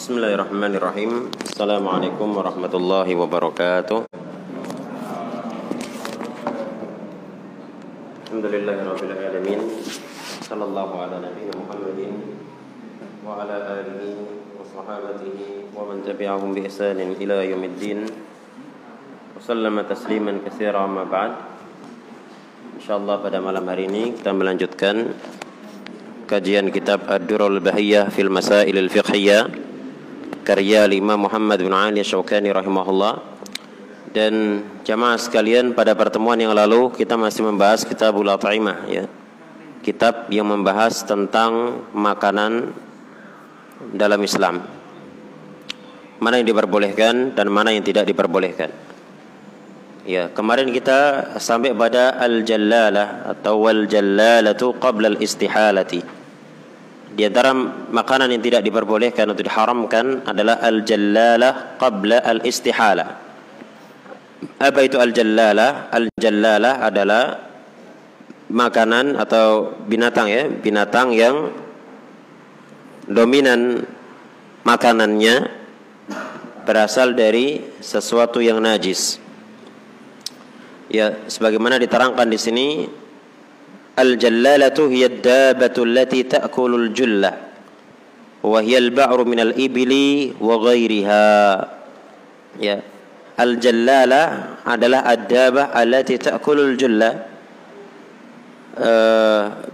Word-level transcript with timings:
Bismillahirrahmanirrahim. 0.00 1.28
Assalamualaikum 1.44 2.32
warahmatullahi 2.32 3.12
wabarakatuh. 3.20 4.08
Alhamdulillahi 8.24 8.80
alamin. 8.80 9.60
Sallallahu 10.40 11.04
ala 11.04 11.20
nabiyina 11.20 11.52
Muhammadin 11.52 12.16
Wa 13.20 13.44
ala 13.44 13.76
alihi 13.76 14.16
wa 14.56 14.64
sahabatihi 14.64 15.68
Wa 15.76 15.84
man 15.84 16.00
tabi'ahum 16.00 16.56
bi 16.56 16.64
ihsanin 16.64 17.20
ila 17.20 17.44
yaumiddin 17.44 18.08
Wa 18.08 19.36
sallama 19.44 19.84
tasliman 19.84 20.40
katsira 20.40 20.80
amma 20.80 21.04
ba'd. 21.04 21.36
Insyaallah 22.80 23.20
pada 23.20 23.44
malam 23.44 23.68
hari 23.68 23.84
ini 23.84 24.16
kita 24.16 24.32
melanjutkan 24.32 25.12
kajian 26.24 26.72
kitab 26.72 27.04
Ad-Durrul 27.04 27.60
Bahiyah 27.60 28.08
fil 28.08 28.32
Masail 28.32 28.72
al-Fiqhiyah 28.72 29.68
karya 30.50 30.90
Imam 30.90 31.30
Muhammad 31.30 31.62
bin 31.62 31.70
Ali 31.70 32.02
Syaukani 32.02 32.50
rahimahullah. 32.50 33.22
Dan 34.10 34.66
jamaah 34.82 35.14
sekalian 35.14 35.78
pada 35.78 35.94
pertemuan 35.94 36.34
yang 36.34 36.50
lalu 36.50 36.90
kita 36.90 37.14
masih 37.14 37.46
membahas 37.46 37.86
kitabul 37.86 38.26
at'imah 38.26 38.90
ya. 38.90 39.06
Kitab 39.86 40.26
yang 40.34 40.50
membahas 40.50 41.06
tentang 41.06 41.86
makanan 41.94 42.74
dalam 43.94 44.18
Islam. 44.26 44.66
Mana 46.18 46.42
yang 46.42 46.50
diperbolehkan 46.50 47.38
dan 47.38 47.46
mana 47.46 47.70
yang 47.70 47.86
tidak 47.86 48.10
diperbolehkan. 48.10 48.74
Ya 50.02 50.26
kemarin 50.34 50.74
kita 50.74 51.30
sampai 51.38 51.70
pada 51.70 52.18
al-jallalah 52.18 53.30
atau 53.38 53.62
wal 53.62 53.86
jallalatu 53.86 54.74
qabla 54.82 55.14
al-istihalati 55.14 56.19
di 57.10 57.26
antara 57.26 57.50
makanan 57.90 58.30
yang 58.30 58.42
tidak 58.42 58.62
diperbolehkan 58.62 59.34
atau 59.34 59.42
diharamkan 59.42 60.22
adalah 60.30 60.62
al-jallalah 60.62 61.74
qabla 61.76 62.22
al-istihala. 62.22 63.06
Apa 64.56 64.80
itu 64.86 64.96
al-jallalah? 64.96 65.90
Al-jallalah 65.90 66.74
adalah 66.86 67.24
makanan 68.50 69.18
atau 69.18 69.74
binatang 69.84 70.26
ya, 70.30 70.46
binatang 70.48 71.12
yang 71.12 71.50
dominan 73.10 73.84
makanannya 74.62 75.50
berasal 76.62 77.18
dari 77.18 77.58
sesuatu 77.82 78.38
yang 78.38 78.62
najis. 78.62 79.18
Ya, 80.90 81.14
sebagaimana 81.30 81.78
diterangkan 81.78 82.26
di 82.26 82.38
sini 82.38 82.66
الجلالة 84.02 84.78
هي 84.90 85.06
الدابة 85.06 85.76
التي 85.78 86.22
تأكل 86.22 86.74
الجلة 86.74 87.32
وهي 88.42 88.78
البعر 88.78 89.18
من 89.24 89.40
الإبل 89.40 89.92
وغيرها 90.40 91.28
ya 92.58 92.82
al-jallala 93.38 94.56
adalah 94.66 95.06
adabah 95.06 95.70
allati 95.70 96.18
ta'kulul 96.18 96.74
julla 96.74 97.30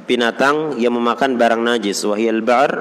binatang 0.04 0.76
yang 0.76 0.92
memakan 0.92 1.40
barang 1.40 1.62
najis 1.62 2.04
wahiyal 2.04 2.42
ba'r 2.44 2.72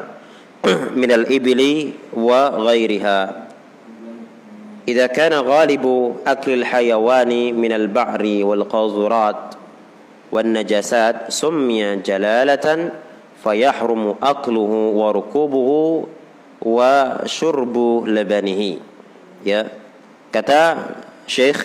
minal 1.00 1.24
ibili 1.30 1.96
wa 2.12 2.54
ghairiha 2.70 3.20
idza 4.90 5.06
kana 5.14 5.46
ghalibu 5.46 6.22
aklil 6.26 6.66
hayawani 6.66 7.54
minal 7.54 7.88
ba'ri 7.88 8.42
wal 8.42 8.66
qazurat 8.66 9.58
والنجاسات 10.36 11.32
سمي 11.32 12.04
جلالة 12.04 12.60
jalalatan 12.60 12.80
أكله 14.20 14.20
akluhu 14.20 14.92
وشرب 15.16 16.06
لبنه. 16.60 16.62
Wa 16.66 17.24
syurbu 17.24 17.88
شيخ 18.04 18.82
ya 19.46 19.62
kata 20.34 20.62
Syekh 21.26 21.60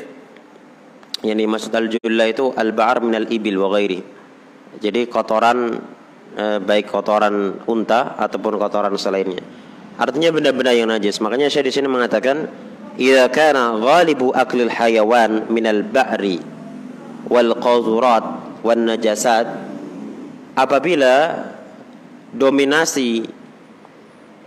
yang 1.27 1.36
dimaksud 1.36 1.73
itu 1.75 2.45
البعر 2.55 2.97
من 3.03 3.14
الإبل 3.19 3.35
ibil 3.35 3.57
wa 3.59 3.69
ghairi. 3.75 4.01
Jadi 4.79 5.11
kotoran 5.11 5.83
e, 6.39 6.45
baik 6.63 6.89
kotoran 6.89 7.64
unta 7.67 8.14
ataupun 8.17 8.55
kotoran 8.57 8.95
selainnya. 8.95 9.42
Artinya 9.98 10.30
benda-benda 10.33 10.73
yang 10.73 10.89
najis. 10.89 11.19
Makanya 11.20 11.51
saya 11.53 11.67
di 11.67 11.73
sini 11.75 11.91
mengatakan 11.91 12.48
idza 12.97 13.29
kana 13.35 13.77
ghalibu 13.77 14.33
aklil 14.33 14.70
hayawan 14.70 15.51
minal 15.53 15.83
ba'ri 15.85 16.41
wal 17.29 17.53
qazurat 17.59 18.49
wan 18.61 18.85
najasat 18.85 19.47
apabila 20.57 21.47
dominasi 22.35 23.27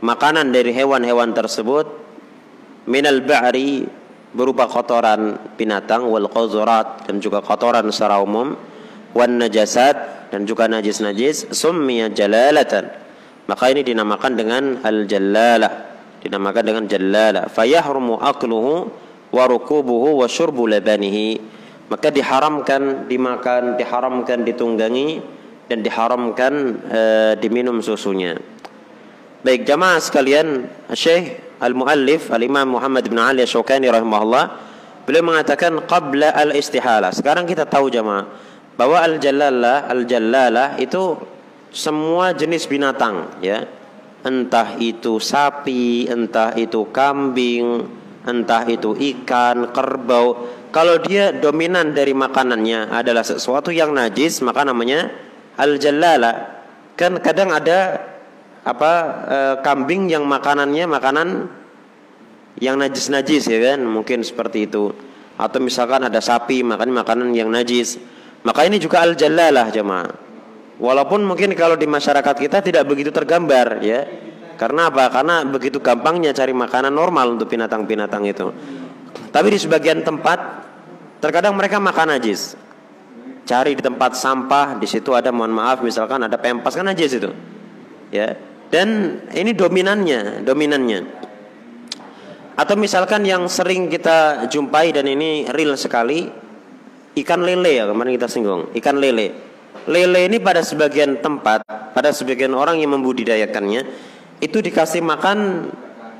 makanan 0.04 0.52
dari 0.52 0.72
hewan-hewan 0.76 1.32
tersebut 1.32 1.88
minal 2.88 3.24
ba'ri 3.24 3.88
berupa 4.34 4.68
kotoran 4.68 5.38
binatang 5.56 6.10
wal 6.10 6.28
qazurat 6.28 7.06
dan 7.08 7.22
juga 7.22 7.40
kotoran 7.40 7.88
secara 7.94 8.20
umum 8.20 8.58
wan 9.14 9.32
najasat 9.38 10.30
dan 10.34 10.50
juga 10.50 10.66
najis-najis 10.66 11.54
summiya 11.54 12.10
jalalatan. 12.10 12.90
Maka 13.46 13.70
ini 13.70 13.86
dinamakan 13.86 14.34
dengan 14.34 14.64
al 14.82 15.06
jallalah 15.06 15.94
dinamakan 16.24 16.64
dengan 16.64 16.84
jallalah 16.88 17.52
fayahrumu 17.52 18.18
akluhu 18.18 18.88
wa 19.30 19.44
rukubuhu 19.44 20.24
wa 20.24 20.26
syurbu 20.26 20.72
labanihi 20.72 21.44
maka 21.94 22.10
diharamkan 22.10 23.06
dimakan, 23.06 23.78
diharamkan 23.78 24.42
ditunggangi 24.42 25.22
dan 25.70 25.86
diharamkan 25.86 26.54
e, 26.90 27.02
diminum 27.38 27.78
susunya. 27.86 28.34
Baik 29.46 29.70
jamaah 29.70 30.02
sekalian, 30.02 30.66
Syekh 30.98 31.54
Al-Muallif 31.62 32.34
Al-Imam 32.34 32.82
Muhammad 32.82 33.06
bin 33.06 33.22
Ali 33.22 33.46
Syaukani 33.46 33.94
rahimahullah 33.94 34.46
beliau 35.06 35.22
mengatakan 35.22 35.86
qabla 35.86 36.34
al-istihala. 36.34 37.14
Sekarang 37.14 37.46
kita 37.46 37.70
tahu 37.70 37.94
jamaah 37.94 38.26
bahwa 38.74 38.98
al-jallalah 38.98 39.86
al-jallalah 39.86 40.82
itu 40.82 41.22
semua 41.70 42.34
jenis 42.34 42.66
binatang 42.66 43.38
ya. 43.38 43.70
Entah 44.24 44.80
itu 44.80 45.20
sapi, 45.20 46.08
entah 46.08 46.56
itu 46.56 46.88
kambing, 46.90 47.86
entah 48.24 48.64
itu 48.72 48.96
ikan, 48.96 49.76
kerbau, 49.76 50.63
kalau 50.74 50.98
dia 50.98 51.30
dominan 51.30 51.94
dari 51.94 52.18
makanannya 52.18 52.90
adalah 52.90 53.22
sesuatu 53.22 53.70
yang 53.70 53.94
najis, 53.94 54.42
maka 54.42 54.66
namanya 54.66 55.14
al-jallala. 55.54 56.66
Kan 56.98 57.22
kadang 57.22 57.54
ada 57.54 58.02
apa 58.66 58.94
e, 59.30 59.38
kambing 59.62 60.10
yang 60.10 60.26
makanannya 60.26 60.90
makanan 60.90 61.46
yang 62.58 62.82
najis-najis 62.82 63.54
ya 63.54 63.60
kan, 63.62 63.86
mungkin 63.86 64.26
seperti 64.26 64.66
itu. 64.66 64.90
Atau 65.38 65.62
misalkan 65.62 66.10
ada 66.10 66.18
sapi 66.18 66.66
makan 66.66 66.90
makanan 66.90 67.38
yang 67.38 67.54
najis. 67.54 68.02
Maka 68.42 68.66
ini 68.66 68.82
juga 68.82 69.06
al-jallalah 69.06 69.70
jemaah. 69.70 70.10
Walaupun 70.82 71.22
mungkin 71.22 71.54
kalau 71.54 71.78
di 71.78 71.86
masyarakat 71.86 72.34
kita 72.34 72.66
tidak 72.66 72.90
begitu 72.90 73.14
tergambar 73.14 73.78
ya. 73.86 74.10
Karena 74.58 74.90
apa? 74.90 75.06
Karena 75.14 75.46
begitu 75.46 75.78
gampangnya 75.86 76.34
cari 76.34 76.54
makanan 76.54 76.90
normal 76.90 77.38
untuk 77.38 77.46
binatang-binatang 77.54 78.26
itu. 78.26 78.50
Tapi 79.14 79.48
di 79.50 79.60
sebagian 79.60 80.06
tempat 80.06 80.40
terkadang 81.24 81.58
mereka 81.58 81.82
makan 81.82 82.18
najis. 82.18 82.58
Cari 83.44 83.76
di 83.76 83.84
tempat 83.84 84.16
sampah, 84.16 84.80
di 84.80 84.88
situ 84.88 85.12
ada 85.12 85.28
mohon 85.34 85.52
maaf 85.52 85.84
misalkan 85.84 86.24
ada 86.24 86.40
pempas 86.40 86.76
kan 86.76 86.88
najis 86.88 87.20
itu. 87.20 87.32
Ya. 88.14 88.38
Dan 88.72 89.20
ini 89.36 89.52
dominannya, 89.54 90.42
dominannya. 90.48 91.00
Atau 92.54 92.78
misalkan 92.78 93.26
yang 93.26 93.50
sering 93.50 93.90
kita 93.90 94.46
jumpai 94.50 94.94
dan 94.94 95.10
ini 95.10 95.50
real 95.50 95.74
sekali 95.74 96.30
ikan 97.14 97.42
lele 97.46 97.72
ya 97.82 97.86
kemarin 97.90 98.14
kita 98.14 98.30
singgung, 98.30 98.70
ikan 98.78 98.98
lele. 98.98 99.34
Lele 99.90 100.30
ini 100.30 100.38
pada 100.38 100.62
sebagian 100.62 101.20
tempat, 101.20 101.66
pada 101.66 102.10
sebagian 102.14 102.54
orang 102.54 102.80
yang 102.80 102.94
membudidayakannya 102.94 103.82
itu 104.40 104.58
dikasih 104.62 105.02
makan 105.02 105.70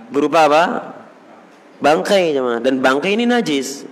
berupa 0.10 0.50
apa? 0.50 0.64
Bangkai 1.84 2.32
dan 2.64 2.80
bangkai 2.80 3.20
ini 3.20 3.28
najis. 3.28 3.84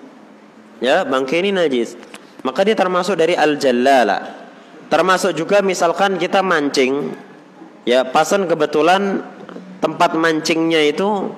Ya 0.79 1.03
bangkai 1.03 1.43
ini 1.43 1.51
najis. 1.51 1.99
Maka 2.41 2.63
dia 2.63 2.73
termasuk 2.73 3.19
dari 3.19 3.35
al 3.35 3.59
jallala 3.59 4.41
termasuk 4.91 5.31
juga 5.31 5.63
misalkan 5.63 6.19
kita 6.19 6.43
mancing 6.43 7.15
ya 7.87 8.03
pasan 8.03 8.43
kebetulan 8.43 9.23
tempat 9.79 10.19
mancingnya 10.19 10.83
itu 10.83 11.31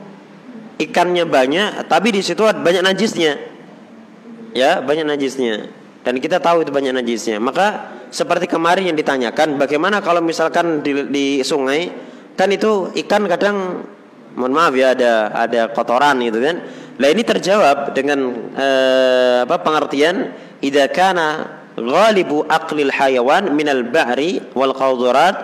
ikannya 0.81 1.29
banyak 1.29 1.85
tapi 1.85 2.13
di 2.13 2.21
situ 2.21 2.45
banyak 2.45 2.81
najisnya. 2.85 3.33
Ya 4.53 4.81
banyak 4.85 5.09
najisnya. 5.09 5.69
Dan 6.03 6.19
kita 6.19 6.37
tahu 6.37 6.61
itu 6.67 6.69
banyak 6.69 6.93
najisnya. 6.93 7.41
Maka 7.41 7.89
seperti 8.13 8.45
kemarin 8.45 8.93
yang 8.93 8.97
ditanyakan 8.97 9.57
bagaimana 9.57 9.97
kalau 10.03 10.21
misalkan 10.21 10.85
di, 10.85 11.09
di 11.09 11.25
sungai 11.41 11.89
kan 12.37 12.49
itu 12.53 12.93
ikan 13.05 13.25
kadang 13.25 13.87
mohon 14.37 14.53
maaf 14.53 14.73
ya 14.73 14.93
ada 14.93 15.33
ada 15.33 15.61
kotoran 15.71 16.21
gitu 16.21 16.39
kan. 16.41 16.55
Nah 16.93 17.07
ini 17.09 17.21
terjawab 17.25 17.97
dengan 17.97 18.19
uh, 18.53 19.45
apa 19.45 19.57
pengertian 19.65 20.33
idza 20.61 20.85
kana 20.93 21.27
ghalibu 21.73 22.45
aqlil 22.45 22.93
hayawan 22.93 23.49
minal 23.53 23.81
ba'ri 23.89 24.53
wal 24.53 24.77
qawdurat 24.77 25.35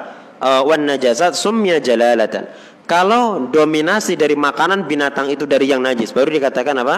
uh, 0.42 0.62
wan 0.62 0.86
najasat 0.86 1.34
sumya 1.34 1.82
jalalatan. 1.82 2.46
kalau 2.90 3.54
dominasi 3.54 4.18
dari 4.18 4.34
makanan 4.34 4.90
binatang 4.90 5.30
itu 5.30 5.46
dari 5.46 5.70
yang 5.70 5.86
najis 5.86 6.10
baru 6.10 6.34
dikatakan 6.34 6.74
apa 6.82 6.98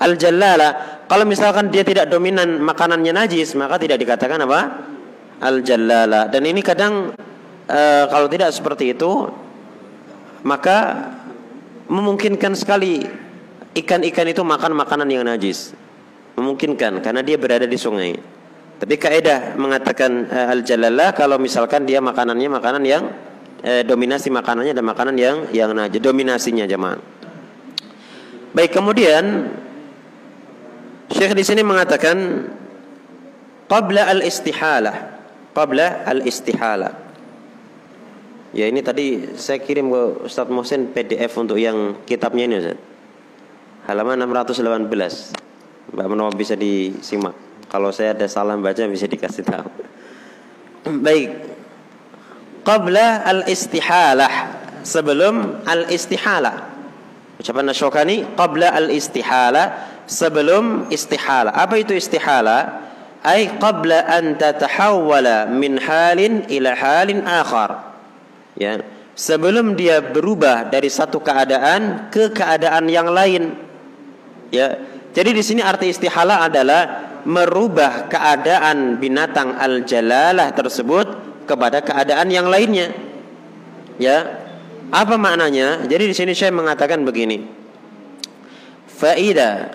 al 0.00 0.16
jallala 0.16 1.04
kalau 1.04 1.28
misalkan 1.28 1.68
dia 1.68 1.84
tidak 1.84 2.08
dominan 2.08 2.56
makanannya 2.64 3.12
najis 3.12 3.52
maka 3.52 3.76
tidak 3.76 4.00
dikatakan 4.00 4.40
apa 4.48 4.60
al 5.44 5.60
jallala 5.60 6.32
dan 6.32 6.42
ini 6.48 6.64
kadang 6.64 7.12
e, 7.68 7.80
kalau 8.08 8.26
tidak 8.32 8.56
seperti 8.56 8.96
itu 8.96 9.28
maka 10.42 11.10
memungkinkan 11.86 12.54
sekali 12.58 13.06
ikan-ikan 13.72 14.26
itu 14.28 14.42
makan 14.42 14.76
makanan 14.78 15.08
yang 15.10 15.24
najis 15.26 15.74
memungkinkan 16.38 17.02
karena 17.02 17.20
dia 17.20 17.36
berada 17.38 17.66
di 17.66 17.78
sungai 17.78 18.16
tapi 18.82 18.98
kaidah 18.98 19.54
mengatakan 19.54 20.26
e, 20.26 20.38
al 20.38 20.60
jallala 20.66 21.14
kalau 21.14 21.38
misalkan 21.38 21.86
dia 21.86 22.02
makanannya 22.02 22.50
makanan 22.50 22.82
yang 22.82 23.04
eh, 23.62 23.86
dominasi 23.86 24.28
makanannya 24.28 24.74
dan 24.74 24.84
makanan 24.84 25.14
yang 25.14 25.36
yang 25.54 25.70
najis 25.70 26.02
dominasinya 26.02 26.66
jemaah. 26.66 26.98
Baik 28.52 28.74
kemudian 28.74 29.48
Syekh 31.12 31.32
di 31.38 31.44
sini 31.46 31.62
mengatakan 31.62 32.48
qabla 33.70 34.10
al-istihalah. 34.10 34.96
Qabla 35.52 36.08
al-istihalah. 36.08 37.11
Ya 38.52 38.68
ini 38.68 38.84
tadi 38.84 39.32
saya 39.40 39.64
kirim 39.64 39.88
ke 39.88 40.28
Ustaz 40.28 40.44
Mohsin 40.52 40.92
PDF 40.92 41.32
untuk 41.40 41.56
yang 41.56 42.04
kitabnya 42.04 42.44
ini 42.44 42.60
Ustaz. 42.60 42.78
Halaman 43.88 44.20
618. 44.20 45.96
Mbak 45.96 46.06
Menawar 46.06 46.36
bisa 46.36 46.52
disimak. 46.52 47.32
Kalau 47.72 47.88
saya 47.88 48.12
ada 48.12 48.28
salah 48.28 48.54
baca 48.60 48.84
bisa 48.84 49.08
dikasih 49.08 49.44
tahu. 49.48 49.68
Baik, 51.04 51.32
qabla 52.62 53.26
al-istihalah 53.26 54.34
sebelum 54.86 55.66
al-istihalah 55.66 56.72
ucapan 57.38 57.64
Nasyokani 57.70 58.16
qabla 58.38 58.70
al-istihalah 58.70 59.66
sebelum 60.06 60.90
istihalah 60.90 61.54
apa 61.54 61.74
itu 61.78 61.94
istihalah 61.94 62.86
ay 63.22 63.58
qabla 63.58 64.06
an 64.06 64.38
tatahawwala 64.38 65.50
min 65.50 65.78
halin 65.78 66.46
ila 66.50 66.70
halin 66.74 67.22
akhar 67.26 67.91
ya 68.62 68.78
sebelum 69.18 69.74
dia 69.74 69.98
berubah 69.98 70.70
dari 70.70 70.86
satu 70.86 71.18
keadaan 71.18 72.06
ke 72.14 72.30
keadaan 72.30 72.86
yang 72.86 73.10
lain 73.10 73.58
ya 74.54 74.78
jadi 75.10 75.30
di 75.34 75.42
sini 75.42 75.60
arti 75.60 75.90
istihalah 75.90 76.48
adalah 76.48 76.82
merubah 77.28 78.08
keadaan 78.08 78.96
binatang 78.98 79.54
al-jalalah 79.60 80.50
tersebut 80.56 81.06
kepada 81.44 81.84
keadaan 81.84 82.32
yang 82.32 82.48
lainnya. 82.48 82.90
Ya. 84.00 84.40
Apa 84.92 85.16
maknanya? 85.16 85.84
Jadi 85.88 86.12
di 86.12 86.14
sini 86.16 86.32
saya 86.36 86.52
mengatakan 86.52 87.04
begini. 87.04 87.44
Faida 88.88 89.72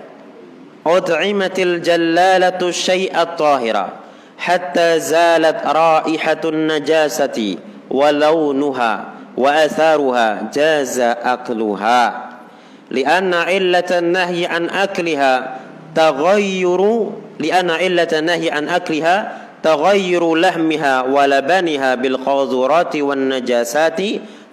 ut'imatil 0.86 1.82
jallalatu 1.82 2.70
syai'at 2.70 3.34
tahira 3.36 4.08
hatta 4.38 5.02
zalat 5.02 5.66
raihatun 5.66 6.70
najasati 6.70 7.58
wa 7.90 9.52
atharuha 9.54 10.50
jaza 10.52 11.18
akluha 11.24 12.28
لأن 12.92 13.34
علة 13.34 13.92
النهي 13.92 14.46
عن 14.46 14.70
أكلها 14.70 15.60
تغير 15.96 16.82
لأن 17.40 17.70
علة 17.70 18.08
النهي 18.14 18.52
عن 18.52 18.70
أكلها 18.70 19.38
تغير 19.64 20.36
لحمها 20.36 21.02
ولبنها 21.02 21.96
بالقاذورات 21.96 22.96
والنجاسات 22.96 24.02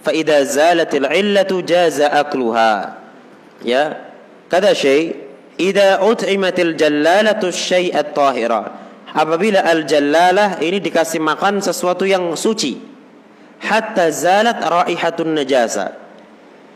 فإذا 0.04 0.42
زالت 0.42 0.94
العلة 0.94 1.62
جاز 1.62 2.00
أكلها. 2.00 2.94
يا؟ 3.64 3.96
كذا 4.50 4.72
شيء. 4.72 5.14
إذا 5.60 5.98
أطعمت 6.02 6.60
الجلالة 6.60 7.42
الشيء 7.48 7.98
الطاهرة. 7.98 8.62
apabila 9.14 9.62
al-jallalah 9.62 10.58
ini 10.58 10.82
dikasih 10.82 11.22
makan 11.22 11.62
sesuatu 11.62 12.02
yang 12.02 12.34
suci. 12.34 12.93
Hatta 13.64 14.12
zalat 14.12 14.60
raihatun 14.60 15.32
najasa. 15.32 15.96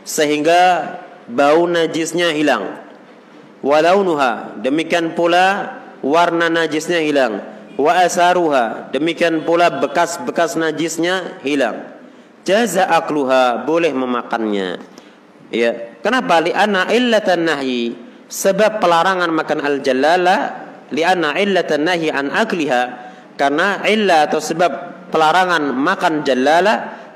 Sehingga 0.08 0.96
bau 1.28 1.68
najisnya 1.68 2.32
hilang. 2.32 2.80
Walaunuha 3.60 4.56
demikian 4.64 5.12
pula 5.12 5.76
warna 6.00 6.48
najisnya 6.48 7.04
hilang. 7.04 7.44
Wa 7.76 8.02
asaruha 8.02 8.90
demikian 8.90 9.44
pula 9.44 9.68
bekas-bekas 9.84 10.56
najisnya 10.56 11.38
hilang. 11.44 11.84
Jaza 12.42 12.88
akluha 12.88 13.68
boleh 13.68 13.92
memakannya. 13.92 14.80
Ya 15.52 15.96
kenapa? 16.00 16.40
Li 16.40 16.56
anna 16.56 16.88
illatan 16.88 17.44
nahyi 17.44 17.92
sebab 18.28 18.80
pelarangan 18.80 19.28
makan 19.28 19.60
al 19.60 19.76
jalala 19.84 20.36
li 20.88 21.04
anna 21.04 21.36
illatan 21.36 21.84
nahyi 21.84 22.08
an 22.08 22.32
akliha. 22.32 23.06
Karena 23.38 23.86
illa 23.86 24.26
atau 24.26 24.42
sebab 24.42 24.97
pelarangan 25.08 25.74
makan 25.74 26.22
jalala 26.22 26.74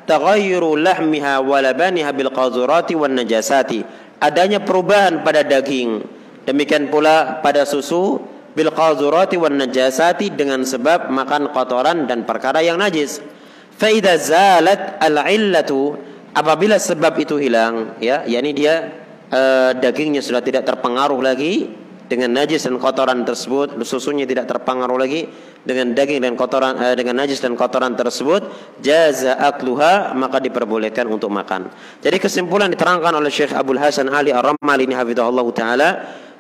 taghayyuru 0.09 0.77
lahmiha 0.81 1.41
wa 1.41 1.59
labaniha 1.63 2.11
bil 2.13 2.33
qazurati 2.35 2.99
wan 2.99 3.15
najasati 3.15 3.85
adanya 4.19 4.61
perubahan 4.65 5.23
pada 5.23 5.47
daging 5.47 6.03
demikian 6.45 6.91
pula 6.91 7.39
pada 7.41 7.63
susu 7.63 8.19
bil 8.53 8.71
qazurati 8.73 9.41
wan 9.41 9.57
najasati 9.57 10.33
dengan 10.37 10.63
sebab 10.63 11.09
makan 11.09 11.51
kotoran 11.53 12.05
dan 12.05 12.29
perkara 12.29 12.61
yang 12.61 12.77
najis. 12.77 13.21
Fa 13.73 13.89
idza 13.89 14.15
zalat 14.21 15.01
al 15.01 15.17
illatu 15.33 15.97
apabila 16.37 16.77
sebab 16.77 17.17
itu 17.19 17.41
hilang 17.41 17.97
ya 17.99 18.23
yakni 18.29 18.53
dia 18.53 18.93
e, 19.33 19.41
dagingnya 19.81 20.21
sudah 20.21 20.45
tidak 20.45 20.69
terpengaruh 20.69 21.19
lagi 21.19 21.73
dengan 22.07 22.37
najis 22.37 22.69
dan 22.69 22.77
kotoran 22.77 23.25
tersebut 23.25 23.81
susunya 23.89 24.29
tidak 24.29 24.45
terpengaruh 24.45 25.01
lagi 25.01 25.25
dengan 25.63 25.95
daging 25.95 26.19
dan 26.19 26.35
kotoran 26.35 26.75
e, 26.79 26.87
dengan 26.99 27.23
najis 27.23 27.39
dan 27.39 27.55
kotoran 27.55 27.95
tersebut 27.95 28.51
jaza 28.83 29.39
akluha 29.39 30.11
maka 30.13 30.43
diperbolehkan 30.43 31.07
untuk 31.07 31.31
makan. 31.31 31.71
Jadi 32.03 32.19
kesimpulan 32.19 32.67
diterangkan 32.71 33.15
oleh 33.15 33.31
Syekh 33.31 33.55
Abdul 33.55 33.79
Hasan 33.79 34.11
Ali 34.11 34.35
Ar-Ramali 34.35 34.91
ini 34.91 34.95
hafizahullah 34.99 35.47
taala 35.55 35.89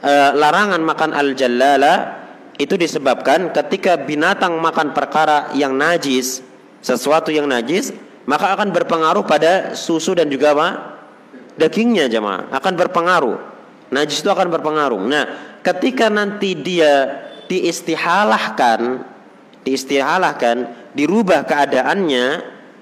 uh, 0.02 0.30
larangan 0.34 0.82
makan 0.82 1.10
al-jallala 1.14 2.22
itu 2.58 2.74
disebabkan 2.76 3.54
ketika 3.54 3.96
binatang 3.96 4.58
makan 4.60 4.92
perkara 4.92 5.50
yang 5.56 5.72
najis, 5.72 6.44
sesuatu 6.84 7.32
yang 7.32 7.48
najis, 7.48 7.94
maka 8.28 8.52
akan 8.54 8.70
berpengaruh 8.70 9.24
pada 9.24 9.72
susu 9.78 10.12
dan 10.12 10.28
juga 10.28 10.52
apa? 10.54 10.68
dagingnya 11.52 12.08
jemaah 12.08 12.48
akan 12.48 12.74
berpengaruh. 12.80 13.36
Najis 13.92 14.24
itu 14.24 14.30
akan 14.32 14.48
berpengaruh. 14.48 15.00
Nah, 15.04 15.24
ketika 15.60 16.08
nanti 16.08 16.56
dia 16.56 17.20
diistihalahkan, 17.44 19.04
diistihalahkan, 19.62 20.90
dirubah 20.94 21.46
keadaannya 21.46 22.26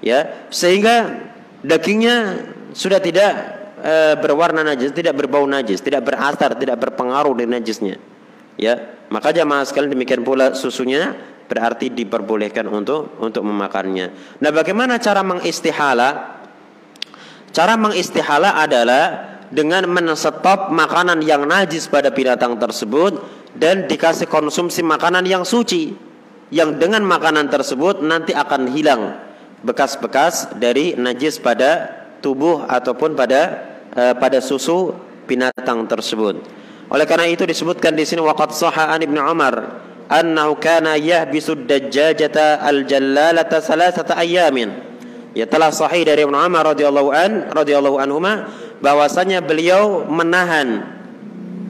ya, 0.01 0.49
sehingga 0.49 1.29
dagingnya 1.61 2.47
sudah 2.73 2.99
tidak 2.99 3.31
e, 3.79 3.93
berwarna 4.17 4.65
najis, 4.65 4.91
tidak 4.91 5.17
berbau 5.17 5.45
najis, 5.45 5.79
tidak 5.81 6.05
berasar, 6.05 6.57
tidak 6.57 6.77
berpengaruh 6.81 7.33
dengan 7.37 7.61
najisnya. 7.61 8.01
Ya, 8.59 8.77
maka 9.09 9.31
jamaah 9.31 9.65
sekalian 9.65 9.93
demikian 9.93 10.21
pula 10.21 10.53
susunya 10.53 11.15
berarti 11.47 11.91
diperbolehkan 11.91 12.67
untuk 12.67 13.19
untuk 13.19 13.43
memakannya. 13.43 14.39
Nah, 14.39 14.51
bagaimana 14.53 15.01
cara 15.01 15.23
mengistihala? 15.23 16.39
Cara 17.51 17.75
mengistihala 17.75 18.55
adalah 18.55 19.31
dengan 19.51 19.83
menstop 19.91 20.71
makanan 20.71 21.19
yang 21.19 21.43
najis 21.43 21.91
pada 21.91 22.07
binatang 22.07 22.55
tersebut 22.55 23.19
dan 23.51 23.83
dikasih 23.91 24.31
konsumsi 24.31 24.79
makanan 24.79 25.27
yang 25.27 25.43
suci 25.43 26.10
yang 26.51 26.77
dengan 26.77 27.01
makanan 27.07 27.47
tersebut 27.47 28.03
nanti 28.03 28.35
akan 28.35 28.75
hilang 28.75 29.15
bekas-bekas 29.63 30.51
dari 30.59 30.93
najis 30.99 31.39
pada 31.39 31.87
tubuh 32.19 32.67
ataupun 32.67 33.15
pada 33.15 33.41
uh, 33.95 34.13
pada 34.19 34.43
susu 34.43 34.93
binatang 35.25 35.87
tersebut. 35.87 36.43
Oleh 36.91 37.07
karena 37.07 37.31
itu 37.31 37.47
disebutkan 37.47 37.95
di 37.95 38.03
sini 38.03 38.19
waqad 38.19 38.51
sahha 38.51 38.91
an 38.91 38.99
Ibnu 38.99 39.15
Umar 39.23 39.79
annahu 40.11 40.59
kana 40.59 40.99
yahbisu 40.99 41.63
dajjajata 41.63 42.59
al-jallalata 42.67 43.63
salasata 43.63 44.19
ayamin. 44.19 44.91
Ya 45.31 45.47
telah 45.47 45.71
sahih 45.71 46.03
dari 46.03 46.27
Ibnu 46.27 46.35
Umar 46.35 46.75
radhiyallahu 46.75 47.09
an 47.15 47.31
radhiyallahu 47.47 47.95
anhuma 47.95 48.51
bahwasanya 48.83 49.39
beliau 49.39 50.03
menahan 50.11 50.83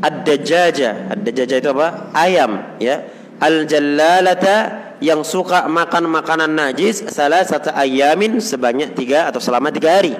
ad-dajjaja. 0.02 1.14
Ad-dajjaja 1.14 1.56
itu 1.62 1.70
apa? 1.70 2.10
Ayam, 2.18 2.82
ya. 2.82 3.06
Al-jallalata 3.42 4.58
yang 5.02 5.26
suka 5.26 5.66
makan 5.66 6.06
makanan 6.14 6.54
najis 6.54 7.10
salah 7.10 7.42
satu 7.42 7.74
ayamin 7.74 8.38
sebanyak 8.38 8.94
tiga 8.94 9.26
atau 9.34 9.42
selama 9.42 9.74
tiga 9.74 9.98
hari. 9.98 10.14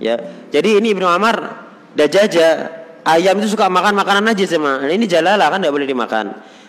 Ya, 0.00 0.16
jadi 0.48 0.80
ini 0.80 0.96
Ibnu 0.96 1.04
Amar 1.04 1.68
dajaja 1.92 2.72
ayam 3.04 3.36
itu 3.44 3.52
suka 3.52 3.68
makan 3.68 3.92
makanan 3.92 4.24
najis 4.24 4.56
sama. 4.56 4.80
Nah, 4.80 4.92
ini 4.92 5.04
jalalah 5.04 5.52
kan 5.52 5.60
tidak 5.60 5.74
boleh 5.76 5.88
dimakan. 5.88 6.26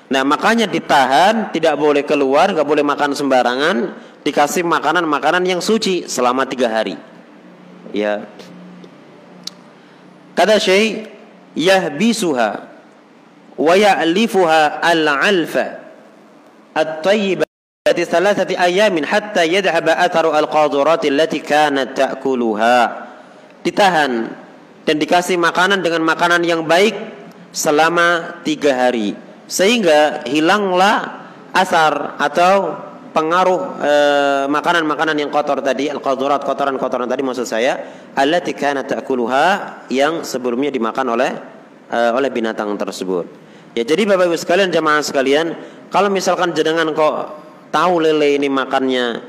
Nah 0.07 0.23
makanya 0.23 0.67
ditahan, 0.71 1.51
tidak 1.51 1.75
boleh 1.75 2.07
keluar, 2.07 2.51
nggak 2.51 2.63
boleh 2.63 2.83
makan 2.83 3.11
sembarangan, 3.11 3.75
dikasih 4.23 4.63
makanan-makanan 4.63 5.43
yang 5.43 5.59
suci 5.59 6.07
selama 6.07 6.47
tiga 6.47 6.71
hari. 6.71 6.95
Ya. 7.91 8.23
Kata 10.31 10.59
Syekh, 10.59 11.11
yahbisuha 11.55 12.76
wa 13.57 13.73
ya'lifuha 13.73 14.79
al-'alfa 14.85 15.65
at-tayyibah 16.77 17.49
di 17.89 18.03
thalathati 18.05 18.53
ayamin 18.53 19.03
hatta 19.03 19.41
yadhhaba 19.41 19.97
atharu 19.97 20.33
al-qadurat 20.35 21.01
allati 21.03 21.41
kanat 21.41 21.97
ta'kuluha. 21.97 22.79
Ditahan 23.65 24.11
dan 24.87 24.95
dikasih 24.95 25.35
makanan 25.35 25.83
dengan 25.83 26.05
makanan 26.05 26.45
yang 26.45 26.63
baik 26.63 26.95
selama 27.51 28.39
tiga 28.47 28.71
hari 28.87 29.17
sehingga 29.47 30.23
hilanglah 30.27 31.27
asar 31.51 32.15
atau 32.21 32.75
pengaruh 33.11 33.61
eh, 33.81 34.45
makanan-makanan 34.47 35.17
yang 35.17 35.31
kotor 35.33 35.59
tadi 35.59 35.89
al-qadurat 35.89 36.43
kotoran-kotoran 36.45 37.09
tadi 37.09 37.25
maksud 37.25 37.49
saya 37.49 37.75
allati 38.13 38.53
kanat 38.53 38.93
ta'kuluha 38.93 39.45
yang 39.91 40.21
sebelumnya 40.21 40.69
dimakan 40.69 41.17
oleh 41.17 41.31
uh, 41.91 42.11
oleh 42.15 42.29
binatang 42.31 42.71
tersebut. 42.75 43.46
Ya 43.77 43.85
jadi 43.85 44.09
Bapak 44.09 44.33
Ibu 44.33 44.37
sekalian 44.41 44.73
jemaah 44.73 45.05
sekalian, 45.05 45.53
kalau 45.93 46.09
misalkan 46.09 46.49
jenengan 46.57 46.89
kok 46.97 47.37
tahu 47.69 48.01
lele 48.01 48.41
ini 48.41 48.49
makannya 48.49 49.21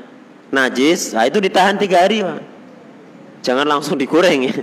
najis, 0.49 1.13
nah 1.13 1.29
itu 1.29 1.37
ditahan 1.37 1.77
tiga 1.77 2.01
hari, 2.01 2.25
Pak. 2.25 2.41
Jangan 3.45 3.69
langsung 3.69 3.93
digoreng 4.01 4.49
ya. 4.49 4.57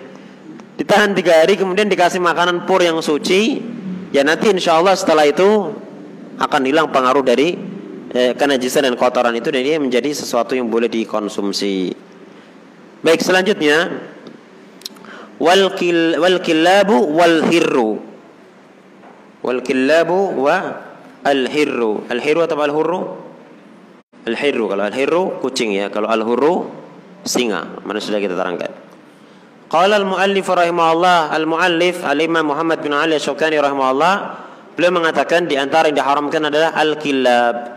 Ditahan 0.75 1.15
tiga 1.15 1.39
hari 1.39 1.55
kemudian 1.55 1.87
dikasih 1.87 2.19
makanan 2.19 2.67
pur 2.67 2.83
yang 2.83 2.99
suci, 2.99 3.63
ya 4.11 4.27
nanti 4.27 4.51
insya 4.51 4.75
Allah 4.75 4.99
setelah 4.99 5.23
itu 5.23 5.71
akan 6.35 6.63
hilang 6.67 6.91
pengaruh 6.91 7.23
dari 7.23 7.55
eh, 8.11 8.35
kenajisan 8.35 8.91
dan 8.91 8.99
kotoran 8.99 9.39
itu 9.39 9.55
dan 9.55 9.63
ini 9.63 9.79
menjadi 9.79 10.11
sesuatu 10.19 10.59
yang 10.59 10.67
boleh 10.67 10.91
dikonsumsi. 10.91 11.95
Baik 13.07 13.23
selanjutnya 13.23 14.03
wal 15.39 15.79
kil 15.79 16.19
wal 16.19 16.43
kilabu 16.43 17.07
wal 17.15 17.47
hirru 17.47 18.16
wal 19.47 19.63
kilabu 19.63 20.35
wa 20.35 20.57
al 21.23 21.47
hirru. 21.47 22.03
Al 22.11 22.19
hirru 22.19 22.43
atau 22.43 22.59
al 22.59 22.75
hurru? 22.75 23.01
Al 24.27 24.35
hirru. 24.35 24.67
Kalau 24.67 24.83
al 24.83 24.95
hirru 24.95 25.23
kucing 25.39 25.71
ya. 25.71 25.87
Kalau 25.95 26.11
al 26.11 26.27
hurru 26.27 26.67
singa. 27.23 27.79
Mana 27.87 28.03
sudah 28.03 28.19
kita 28.19 28.35
terangkan? 28.35 28.75
Qala 29.67 29.99
al-muallif 29.99 30.47
rahimahullah 30.47 31.35
al-muallif 31.35 32.07
al-imam 32.07 32.55
Muhammad 32.55 32.87
bin 32.87 32.95
Ali 32.95 33.19
Syukani 33.19 33.59
rahimahullah 33.59 34.15
beliau 34.79 34.95
mengatakan 34.95 35.51
di 35.51 35.59
antara 35.59 35.91
yang 35.91 35.99
diharamkan 35.99 36.39
adalah 36.39 36.71
al-kilab 36.79 37.77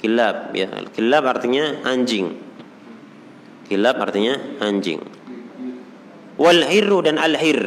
kilab 0.00 0.52
ya. 0.52 0.68
Al-kilab 0.68 1.24
artinya 1.24 1.84
anjing. 1.88 2.36
Kilab 3.68 3.96
artinya 3.96 4.36
anjing. 4.60 5.00
Wal 6.36 6.64
hirru 6.68 7.00
dan 7.00 7.16
al 7.16 7.36
hir. 7.36 7.60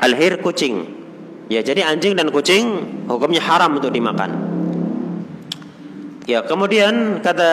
Al 0.00 0.12
hir 0.16 0.40
kucing 0.44 1.05
ya 1.46 1.62
jadi 1.62 1.86
anjing 1.86 2.18
dan 2.18 2.30
kucing 2.34 2.64
hukumnya 3.06 3.42
haram 3.42 3.78
untuk 3.78 3.94
dimakan. 3.94 4.30
Ya 6.26 6.42
kemudian 6.42 7.22
kata 7.22 7.50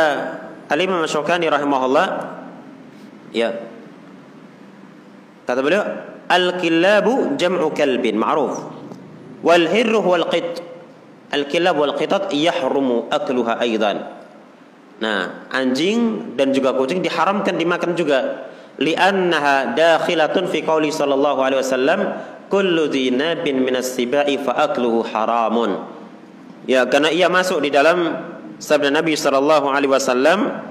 al 0.66 0.80
imam 0.82 1.06
Syukani 1.06 1.46
rahimahullah 1.46 2.08
ya 3.30 3.54
kata 5.46 5.60
beliau 5.62 5.86
al 6.26 6.58
kilabu 6.58 7.38
jam'u 7.38 7.70
kalbin 7.78 8.18
ma'ruf 8.18 8.66
wal 9.46 9.66
hirru 9.70 10.02
wal 10.02 10.26
qit 10.34 10.66
al 11.30 11.46
kilab 11.46 11.78
wal 11.78 11.94
qitat 11.94 12.34
yahrumu 12.34 13.06
akluha 13.14 13.62
aidan 13.62 14.10
nah 14.98 15.46
anjing 15.54 16.34
dan 16.34 16.50
juga 16.50 16.74
kucing 16.74 17.06
diharamkan 17.06 17.58
dimakan 17.58 17.94
juga. 17.94 18.50
Li'annaha 18.74 19.78
dakhilatun 19.78 20.50
fi 20.50 20.66
qauli 20.66 20.90
sallallahu 20.90 21.46
alaihi 21.46 21.62
wasallam 21.62 22.00
kullu 22.54 22.86
dhinabin 22.86 23.66
minas 23.66 23.98
sibai 23.98 24.38
fa 24.38 24.70
akluhu 24.70 25.02
haramun. 25.02 25.90
Ya 26.70 26.86
karena 26.86 27.10
ia 27.10 27.26
masuk 27.26 27.66
di 27.66 27.74
dalam 27.74 28.14
sabda 28.62 28.94
Nabi 28.94 29.18
sallallahu 29.18 29.74
alaihi 29.74 29.90
wasallam 29.90 30.62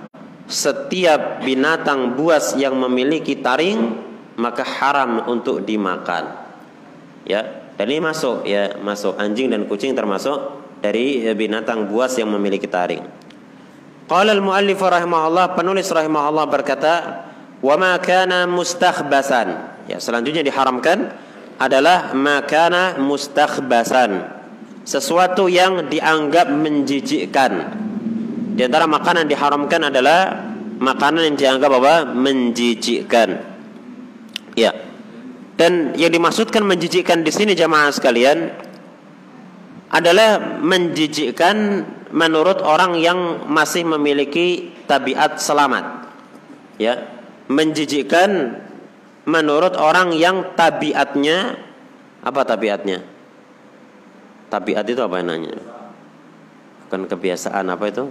setiap 0.47 1.43
binatang 1.43 2.15
buas 2.15 2.55
yang 2.55 2.79
memiliki 2.79 3.43
taring 3.43 3.99
maka 4.39 4.63
haram 4.63 5.27
untuk 5.27 5.67
dimakan. 5.67 6.39
Ya 7.27 7.67
dan 7.75 7.91
ini 7.91 7.99
masuk 7.99 8.47
ya 8.47 8.79
masuk 8.79 9.19
anjing 9.19 9.51
dan 9.51 9.67
kucing 9.67 9.99
termasuk 9.99 10.63
dari 10.79 11.27
binatang 11.35 11.91
buas 11.91 12.15
yang 12.15 12.31
memiliki 12.31 12.71
taring. 12.71 13.03
Qala 14.07 14.31
al 14.31 14.43
muallif 14.43 14.79
rahimahullah 14.79 15.59
penulis 15.59 15.91
rahimahullah 15.91 16.47
berkata 16.47 16.95
Wa 17.63 17.79
ma 17.79 17.95
kana 18.03 18.51
mustakhbasan. 18.51 19.49
Ya, 19.87 20.03
selanjutnya 20.03 20.43
diharamkan 20.43 21.15
adalah 21.63 22.11
makana 22.11 22.99
mustakhbasan. 22.99 24.43
Sesuatu 24.83 25.47
yang 25.47 25.87
dianggap 25.87 26.51
menjijikkan. 26.51 27.53
Di 28.59 28.67
antara 28.67 28.91
makanan 28.91 29.31
diharamkan 29.31 29.95
adalah 29.95 30.43
makanan 30.83 31.33
yang 31.33 31.37
dianggap 31.39 31.71
apa? 31.79 31.95
menjijikkan. 32.11 33.29
Ya. 34.59 34.75
Dan 35.55 35.95
yang 35.95 36.11
dimaksudkan 36.11 36.67
menjijikkan 36.67 37.23
di 37.23 37.31
sini 37.31 37.55
jamaah 37.55 37.95
sekalian 37.95 38.51
adalah 39.95 40.59
menjijikkan 40.59 41.87
menurut 42.11 42.59
orang 42.59 42.99
yang 42.99 43.47
masih 43.47 43.87
memiliki 43.87 44.75
tabiat 44.91 45.39
selamat. 45.39 46.11
Ya, 46.81 47.07
menjijikkan 47.47 48.59
menurut 49.27 49.79
orang 49.79 50.15
yang 50.15 50.55
tabiatnya 50.59 51.59
apa 52.23 52.41
tabiatnya? 52.47 53.03
Tabiat 54.51 54.85
itu 54.85 55.01
apa 55.01 55.23
nanya? 55.25 55.59
Bukan 56.87 57.09
kebiasaan 57.09 57.67
apa 57.73 57.85
itu? 57.89 58.05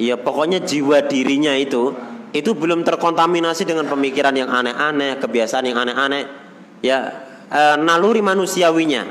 Ya 0.00 0.18
pokoknya 0.18 0.64
jiwa 0.64 1.04
dirinya 1.04 1.54
itu 1.54 1.94
itu 2.32 2.50
belum 2.56 2.82
terkontaminasi 2.82 3.68
dengan 3.68 3.86
pemikiran 3.86 4.32
yang 4.32 4.48
aneh-aneh, 4.48 5.20
kebiasaan 5.20 5.68
yang 5.68 5.78
aneh-aneh. 5.84 6.24
Ya 6.80 7.12
e, 7.46 7.60
naluri 7.78 8.24
manusiawinya. 8.24 9.04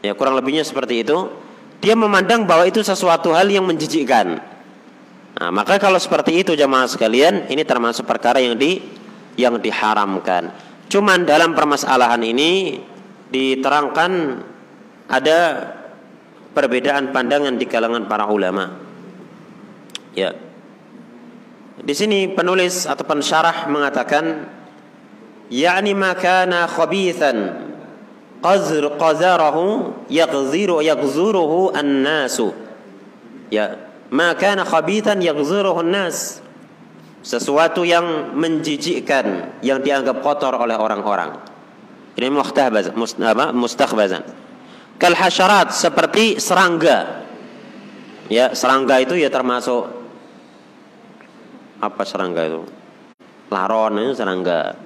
Ya 0.00 0.12
kurang 0.14 0.38
lebihnya 0.38 0.62
seperti 0.62 1.02
itu. 1.02 1.28
Dia 1.82 1.92
memandang 1.98 2.48
bahwa 2.48 2.64
itu 2.64 2.80
sesuatu 2.80 3.36
hal 3.36 3.50
yang 3.50 3.66
menjijikkan 3.68 4.55
Nah, 5.36 5.52
maka 5.52 5.76
kalau 5.76 6.00
seperti 6.00 6.40
itu 6.40 6.56
jamaah 6.56 6.88
sekalian, 6.88 7.52
ini 7.52 7.60
termasuk 7.60 8.08
perkara 8.08 8.40
yang 8.40 8.56
di 8.56 8.80
yang 9.36 9.60
diharamkan. 9.60 10.48
Cuman 10.88 11.28
dalam 11.28 11.52
permasalahan 11.52 12.24
ini 12.24 12.80
diterangkan 13.28 14.12
ada 15.12 15.38
perbedaan 16.56 17.12
pandangan 17.12 17.52
di 17.60 17.68
kalangan 17.68 18.08
para 18.08 18.24
ulama. 18.32 18.80
Ya. 20.16 20.32
Di 21.76 21.92
sini 21.92 22.32
penulis 22.32 22.88
atau 22.88 23.04
pensyarah 23.04 23.68
mengatakan 23.68 24.48
yakni 25.52 25.92
makana 25.92 26.64
khabithan 26.64 27.60
qazr 28.40 28.88
qazarahu 28.96 29.92
yaghziru 30.08 30.80
yaghzuruhu 30.80 31.76
an-nasu. 31.76 32.56
Ya, 33.52 33.85
maka 34.10 34.54
khabitan 34.62 35.18
yaghzuruhun 35.18 35.90
nas 35.90 36.38
sesuatu 37.26 37.82
yang 37.82 38.38
menjijikkan 38.38 39.58
yang 39.58 39.82
dianggap 39.82 40.22
kotor 40.22 40.54
oleh 40.54 40.78
orang-orang. 40.78 41.34
Ini 42.14 42.30
muhtahbaz 42.30 42.94
mustakhbazan. 43.50 44.22
Kal 44.96 45.12
hasyarat 45.12 45.74
seperti 45.74 46.38
serangga. 46.38 47.26
Ya 48.30 48.54
serangga 48.54 49.02
itu 49.02 49.18
ya 49.18 49.28
termasuk 49.28 49.90
apa 51.82 52.02
serangga 52.06 52.46
itu? 52.46 52.62
Laron 53.50 54.00
itu 54.00 54.14
serangga. 54.16 54.78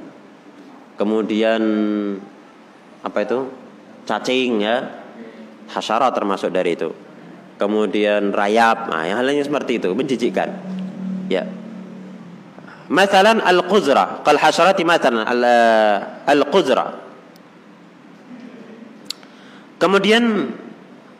Kemudian 0.96 1.62
apa 3.04 3.18
itu? 3.20 3.52
Cacing 4.08 4.52
ya. 4.64 4.76
Hasyarat 5.70 6.16
termasuk 6.16 6.50
dari 6.50 6.74
itu 6.74 6.90
kemudian 7.60 8.32
rayap, 8.32 8.88
nah, 8.88 9.04
yang 9.04 9.20
halnya 9.20 9.44
seperti 9.44 9.76
itu 9.76 9.92
menjijikkan. 9.92 10.48
Ya. 11.28 11.44
Masalan 12.88 13.44
al-quzra, 13.44 14.24
kal 14.24 14.40
hasyarati 14.40 14.82
masalan 14.82 15.28
eh, 15.28 15.96
al-quzra. 16.24 16.96
Kemudian 19.76 20.56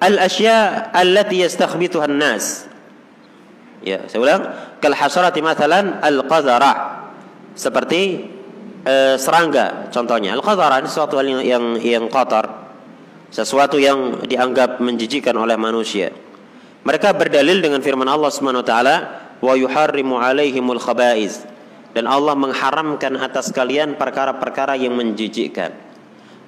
al-asya 0.01 0.89
allati 0.97 1.45
yastakhbituha 1.45 2.09
an-nas. 2.09 2.65
Ya, 3.85 4.09
saya 4.09 4.21
ulang, 4.25 4.43
kal 4.81 4.97
hasyarati 4.97 5.45
masalan 5.45 6.01
al-qazara. 6.01 7.05
Seperti 7.51 8.25
uh, 8.89 9.21
serangga 9.21 9.93
contohnya. 9.93 10.33
Al-qazara 10.33 10.81
ini 10.81 10.89
sesuatu 10.89 11.21
yang 11.21 11.45
yang, 11.45 11.65
yang 11.81 12.05
kotor, 12.09 12.47
sesuatu 13.29 13.77
yang 13.77 14.25
dianggap 14.25 14.81
menjijikkan 14.81 15.37
oleh 15.37 15.61
manusia. 15.61 16.13
Mereka 16.81 17.13
berdalil 17.13 17.61
dengan 17.61 17.85
firman 17.85 18.09
Allah 18.09 18.33
Subhanahu 18.33 18.65
wa 18.65 18.69
taala, 18.69 18.97
wa 19.41 19.53
yuharrimu 19.57 20.17
alaihimul 20.21 20.81
khaba'is 20.81 21.45
dan 21.91 22.07
Allah 22.07 22.39
mengharamkan 22.39 23.19
atas 23.19 23.51
kalian 23.51 23.99
perkara-perkara 23.99 24.79
yang 24.79 24.95
menjijikkan. 24.95 25.75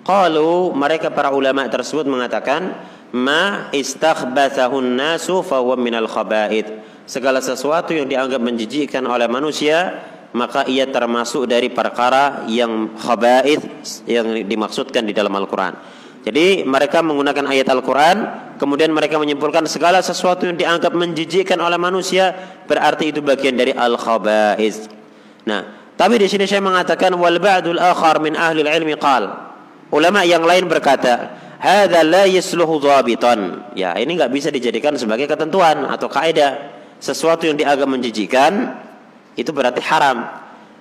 Qalu 0.02 0.74
mereka 0.74 1.14
para 1.14 1.30
ulama 1.30 1.66
tersebut 1.66 2.06
mengatakan 2.06 2.74
ma 3.14 3.70
istakhbathahun 3.70 4.86
nasu 4.98 5.42
huwa 5.42 5.74
minal 5.78 6.06
khaba'id. 6.10 6.82
Segala 7.06 7.42
sesuatu 7.42 7.92
yang 7.92 8.06
dianggap 8.06 8.38
menjijikkan 8.38 9.02
oleh 9.04 9.26
manusia 9.26 10.06
maka 10.32 10.64
ia 10.64 10.88
termasuk 10.88 11.44
dari 11.44 11.68
perkara 11.68 12.48
yang 12.48 12.96
khaba'id 12.96 13.60
yang 14.08 14.48
dimaksudkan 14.48 15.04
di 15.04 15.12
dalam 15.12 15.32
Al-Qur'an. 15.36 15.76
Jadi 16.22 16.62
mereka 16.62 17.02
menggunakan 17.02 17.50
ayat 17.50 17.66
Al-Quran, 17.66 18.16
kemudian 18.54 18.94
mereka 18.94 19.18
menyimpulkan 19.18 19.66
segala 19.66 19.98
sesuatu 19.98 20.46
yang 20.46 20.54
dianggap 20.54 20.94
menjijikkan 20.94 21.58
oleh 21.58 21.74
manusia, 21.74 22.30
berarti 22.70 23.10
itu 23.10 23.18
bagian 23.18 23.58
dari 23.58 23.74
al-khaba'is. 23.74 24.86
Nah, 25.50 25.90
tapi 25.98 26.22
di 26.22 26.30
sini 26.30 26.46
saya 26.46 26.62
mengatakan 26.62 27.10
wal 27.18 27.42
ba'dul 27.42 27.82
akhar 27.82 28.22
min 28.22 28.38
ahli 28.38 28.62
ilmi 28.62 28.94
qal. 29.02 29.34
Ulama 29.90 30.22
yang 30.22 30.46
lain 30.46 30.70
berkata, 30.70 31.34
hadza 31.58 32.06
la 32.06 32.30
yasluhu 32.30 32.78
dhabitan. 32.78 33.74
Ya, 33.74 33.90
ini 33.98 34.14
nggak 34.14 34.30
bisa 34.30 34.54
dijadikan 34.54 34.94
sebagai 34.94 35.26
ketentuan 35.26 35.90
atau 35.90 36.06
kaidah. 36.06 36.78
Sesuatu 37.02 37.50
yang 37.50 37.58
dianggap 37.58 37.90
menjijikkan 37.90 38.78
itu 39.34 39.50
berarti 39.50 39.82
haram. 39.82 40.22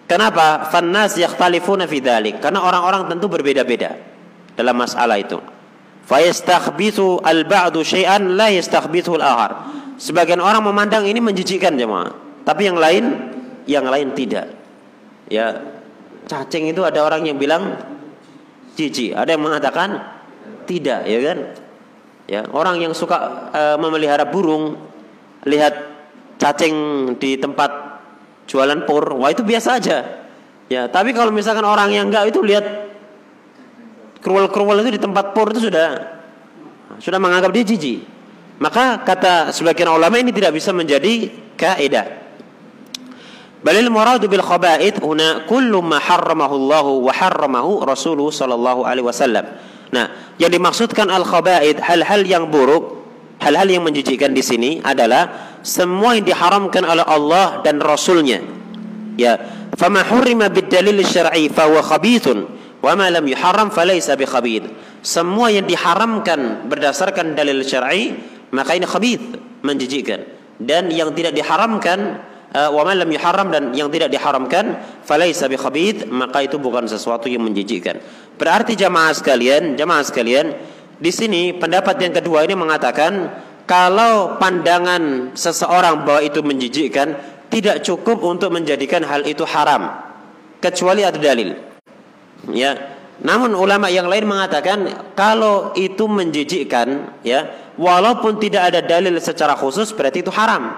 Kenapa? 0.06 0.70
Fannas 0.70 1.18
yakhtalifuna 1.18 1.90
fi 1.90 1.98
Karena 2.38 2.62
orang-orang 2.62 3.10
tentu 3.10 3.26
berbeda-beda 3.26 4.12
dalam 4.56 4.76
masalah 4.76 5.18
itu. 5.18 5.40
Fayastakhbithu 6.06 7.24
al-ba'du 7.24 7.86
syai'an 7.86 8.36
la 8.36 8.52
yastakhbithu 8.52 9.16
al-akhar. 9.16 9.52
Sebagian 10.02 10.42
orang 10.42 10.66
memandang 10.66 11.06
ini 11.06 11.22
menjijikkan 11.22 11.78
jemaah, 11.78 12.12
tapi 12.42 12.66
yang 12.66 12.76
lain 12.76 13.06
yang 13.70 13.86
lain 13.86 14.18
tidak. 14.18 14.50
Ya, 15.30 15.62
cacing 16.26 16.68
itu 16.74 16.82
ada 16.82 17.06
orang 17.06 17.24
yang 17.24 17.38
bilang 17.38 17.78
jijik, 18.76 19.14
ada 19.14 19.30
yang 19.32 19.46
mengatakan 19.46 20.02
tidak, 20.66 21.06
ya 21.06 21.20
kan? 21.22 21.38
Ya, 22.28 22.42
orang 22.50 22.82
yang 22.82 22.92
suka 22.98 23.18
uh, 23.54 23.78
memelihara 23.78 24.28
burung 24.28 24.76
lihat 25.46 25.74
cacing 26.42 26.76
di 27.22 27.38
tempat 27.38 27.70
jualan 28.50 28.84
pur, 28.90 29.16
wah 29.16 29.30
itu 29.30 29.46
biasa 29.46 29.78
aja. 29.78 29.98
Ya, 30.72 30.88
tapi 30.88 31.12
kalau 31.12 31.30
misalkan 31.30 31.64
orang 31.68 31.92
yang 31.94 32.10
enggak 32.10 32.32
itu 32.32 32.40
lihat 32.42 32.91
Kruwel-kruwel 34.22 34.86
itu 34.86 34.96
di 34.96 35.02
tempat 35.02 35.34
pur 35.34 35.50
itu 35.50 35.68
sudah 35.68 36.22
sudah 37.02 37.18
menganggap 37.18 37.50
dia 37.50 37.66
jijik. 37.66 38.06
Maka 38.62 39.02
kata 39.02 39.50
sebagian 39.50 39.90
ulama 39.90 40.22
ini 40.22 40.30
tidak 40.30 40.54
bisa 40.54 40.70
menjadi 40.70 41.34
kaidah. 41.58 42.22
Balil 43.62 43.90
muradu 43.90 44.30
bil 44.30 44.46
khaba'ith 44.46 45.02
huna 45.02 45.50
kullu 45.50 45.82
ma 45.82 45.98
harramahu 45.98 46.54
Allah 46.58 46.86
wa 46.86 47.14
harramahu 47.14 47.82
Rasulullah 47.82 48.34
sallallahu 48.34 48.82
alaihi 48.86 49.06
wasallam. 49.06 49.46
Nah, 49.90 50.34
yang 50.38 50.54
dimaksudkan 50.54 51.10
al 51.10 51.26
khaba'ith 51.26 51.82
hal-hal 51.82 52.22
yang 52.26 52.50
buruk, 52.54 53.02
hal-hal 53.42 53.66
yang 53.66 53.82
menjijikkan 53.82 54.34
di 54.34 54.46
sini 54.46 54.72
adalah 54.82 55.58
semua 55.66 56.18
yang 56.18 56.26
diharamkan 56.26 56.86
oleh 56.86 57.06
Allah 57.06 57.66
dan 57.66 57.82
Rasulnya. 57.82 58.42
Ya, 59.18 59.38
fama 59.78 60.06
hurrima 60.06 60.50
bid 60.54 60.70
dalil 60.70 61.02
syar'i 61.02 61.50
fa 61.50 61.66
huwa 61.70 61.82
khabithun 61.82 62.61
Wa 62.82 62.98
ma 62.98 63.08
lam 63.14 63.26
yuharram 63.30 63.70
falaysa 63.70 64.18
bi 64.18 64.26
khabith. 64.26 64.66
Semua 65.06 65.54
yang 65.54 65.70
diharamkan 65.70 66.66
berdasarkan 66.66 67.38
dalil 67.38 67.62
syar'i 67.62 68.18
maka 68.52 68.76
ini 68.76 68.86
khabith, 68.86 69.24
menjijikkan. 69.64 70.28
Dan 70.62 70.94
yang 70.94 71.16
tidak 71.16 71.34
diharamkan 71.34 72.22
uh, 72.54 72.70
wa 72.70 72.84
ma 72.84 72.94
lam 72.94 73.10
yuharram 73.10 73.50
dan 73.50 73.64
yang 73.74 73.88
tidak 73.90 74.12
diharamkan 74.12 74.78
falaysa 75.02 75.48
bi 75.48 75.58
khabith, 75.58 76.06
maka 76.12 76.46
itu 76.46 76.60
bukan 76.60 76.86
sesuatu 76.86 77.32
yang 77.32 77.42
menjijikkan. 77.48 77.98
Berarti 78.36 78.76
jamaah 78.76 79.16
sekalian, 79.16 79.80
jamaah 79.80 80.04
sekalian, 80.04 80.54
di 81.02 81.10
sini 81.10 81.56
pendapat 81.58 81.98
yang 81.98 82.14
kedua 82.14 82.46
ini 82.46 82.54
mengatakan 82.54 83.32
kalau 83.66 84.38
pandangan 84.38 85.34
seseorang 85.34 86.04
bahwa 86.06 86.22
itu 86.22 86.44
menjijikkan 86.44 87.18
tidak 87.50 87.82
cukup 87.82 88.22
untuk 88.22 88.54
menjadikan 88.54 89.02
hal 89.08 89.26
itu 89.26 89.48
haram 89.48 89.98
kecuali 90.62 91.02
ada 91.02 91.18
dalil. 91.18 91.71
Ya. 92.50 92.98
Namun 93.22 93.54
ulama 93.54 93.86
yang 93.94 94.10
lain 94.10 94.26
mengatakan 94.26 95.14
kalau 95.14 95.78
itu 95.78 96.10
menjijikkan, 96.10 97.22
ya, 97.22 97.54
walaupun 97.78 98.42
tidak 98.42 98.74
ada 98.74 98.82
dalil 98.82 99.14
secara 99.22 99.54
khusus 99.54 99.94
berarti 99.94 100.26
itu 100.26 100.34
haram. 100.34 100.74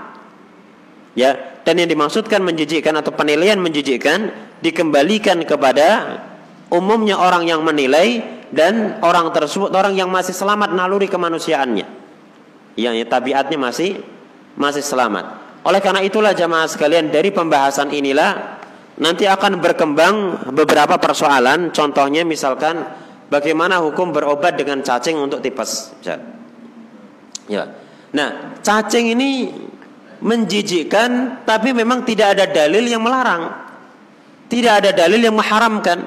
Ya, 1.16 1.62
dan 1.64 1.80
yang 1.80 1.88
dimaksudkan 1.88 2.44
menjijikkan 2.44 2.92
atau 3.00 3.16
penilaian 3.16 3.56
menjijikkan 3.62 4.34
dikembalikan 4.60 5.40
kepada 5.48 6.20
umumnya 6.74 7.16
orang 7.16 7.48
yang 7.48 7.62
menilai 7.64 8.26
dan 8.50 9.00
orang 9.06 9.30
tersebut 9.32 9.72
orang 9.72 9.94
yang 9.96 10.10
masih 10.10 10.36
selamat 10.36 10.76
naluri 10.76 11.08
kemanusiaannya. 11.08 11.88
Yang 12.76 12.96
ya, 13.02 13.06
tabiatnya 13.08 13.58
masih 13.62 14.02
masih 14.58 14.82
selamat. 14.82 15.40
Oleh 15.64 15.80
karena 15.80 16.04
itulah 16.04 16.36
jamaah 16.36 16.68
sekalian 16.68 17.08
dari 17.08 17.32
pembahasan 17.32 17.94
inilah 17.94 18.60
nanti 18.98 19.26
akan 19.26 19.58
berkembang 19.58 20.16
beberapa 20.54 21.00
persoalan. 21.02 21.74
Contohnya 21.74 22.22
misalkan 22.22 22.86
bagaimana 23.32 23.82
hukum 23.82 24.14
berobat 24.14 24.58
dengan 24.60 24.86
cacing 24.86 25.18
untuk 25.18 25.42
tipes. 25.42 25.96
Ya. 27.50 27.64
Nah, 28.14 28.60
cacing 28.62 29.18
ini 29.18 29.50
menjijikkan 30.24 31.44
tapi 31.44 31.74
memang 31.74 32.06
tidak 32.06 32.38
ada 32.38 32.46
dalil 32.46 32.86
yang 32.86 33.02
melarang. 33.02 33.66
Tidak 34.48 34.74
ada 34.84 34.92
dalil 34.94 35.18
yang 35.18 35.34
mengharamkan. 35.34 36.06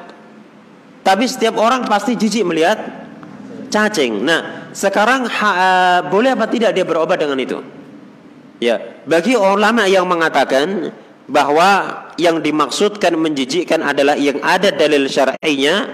Tapi 1.03 1.25
setiap 1.27 1.59
orang 1.59 1.87
pasti 1.87 2.14
jijik 2.14 2.46
melihat 2.46 2.79
cacing. 3.70 4.22
Nah, 4.22 4.70
sekarang 4.70 5.27
uh, 5.27 6.07
boleh 6.07 6.35
apa 6.35 6.46
tidak 6.46 6.75
dia 6.75 6.87
berobat 6.87 7.18
dengan 7.18 7.38
itu? 7.38 7.59
Ya, 8.57 9.03
bagi 9.05 9.37
ulama 9.37 9.85
yang 9.85 10.09
mengatakan 10.09 10.90
bahwa 11.26 12.02
yang 12.16 12.38
dimaksudkan 12.38 13.18
menjijikkan 13.18 13.82
adalah 13.82 14.14
yang 14.14 14.38
ada 14.42 14.70
dalil 14.70 15.10
syar'inya, 15.10 15.90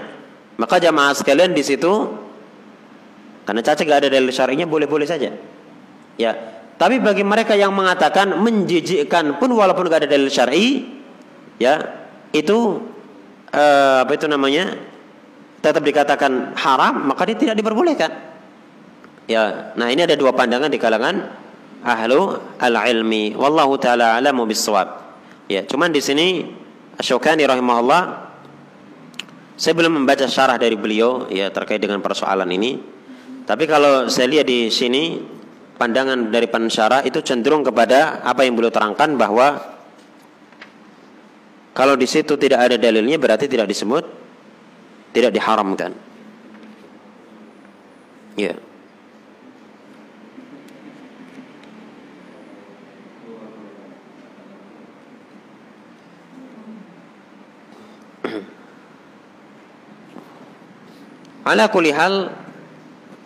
maka 0.61 0.77
jamaah 0.77 1.17
sekalian 1.17 1.57
di 1.57 1.65
situ 1.65 1.89
karena 3.43 3.59
cacat 3.59 3.83
gak 3.83 3.99
ada 4.05 4.09
dalil 4.13 4.29
syar'inya 4.31 4.69
boleh-boleh 4.69 5.09
saja. 5.09 5.33
Ya, 6.15 6.31
tapi 6.77 7.01
bagi 7.01 7.25
mereka 7.25 7.57
yang 7.57 7.73
mengatakan 7.73 8.37
menjijikkan 8.39 9.41
pun 9.41 9.49
walaupun 9.51 9.89
gak 9.89 10.05
ada 10.05 10.09
dalil 10.13 10.29
syar'i, 10.29 10.85
ya 11.57 11.81
itu 12.29 12.79
uh, 13.49 14.05
apa 14.05 14.13
itu 14.13 14.29
namanya 14.29 14.77
tetap 15.59 15.81
dikatakan 15.81 16.53
haram, 16.55 17.09
maka 17.09 17.25
dia 17.25 17.37
tidak 17.37 17.57
diperbolehkan. 17.57 18.11
Ya, 19.25 19.71
nah 19.79 19.87
ini 19.87 20.03
ada 20.03 20.19
dua 20.19 20.35
pandangan 20.35 20.67
di 20.67 20.77
kalangan 20.77 21.15
ahlu 21.83 22.37
al-ilmi. 22.59 23.35
Wallahu 23.35 23.79
taala 23.79 24.19
alamu 24.19 24.43
bisawab. 24.47 25.02
Ya, 25.51 25.61
cuman 25.67 25.91
di 25.91 25.99
sini 25.99 26.47
Asyokani 26.95 27.43
rahimahullah 27.43 28.03
saya 29.53 29.73
belum 29.77 30.01
membaca 30.01 30.25
syarah 30.25 30.57
dari 30.57 30.73
beliau 30.73 31.29
ya 31.29 31.49
terkait 31.53 31.81
dengan 31.81 32.01
persoalan 32.01 32.49
ini. 32.49 32.79
Tapi 33.43 33.67
kalau 33.67 34.07
saya 34.07 34.31
lihat 34.31 34.47
di 34.47 34.71
sini 34.71 35.19
pandangan 35.75 36.31
dari 36.31 36.47
pensyarah 36.47 37.03
itu 37.03 37.19
cenderung 37.21 37.61
kepada 37.61 38.23
apa 38.23 38.47
yang 38.47 38.55
beliau 38.55 38.71
terangkan 38.71 39.19
bahwa 39.19 39.59
kalau 41.75 41.97
di 41.97 42.07
situ 42.07 42.39
tidak 42.39 42.71
ada 42.71 42.75
dalilnya 42.79 43.19
berarti 43.19 43.49
tidak 43.49 43.67
disebut 43.67 44.03
tidak 45.13 45.31
diharamkan. 45.35 45.91
Ya. 48.33 48.53
Yeah. 48.53 48.72
Ala 61.43 61.67
kulihal 61.67 62.31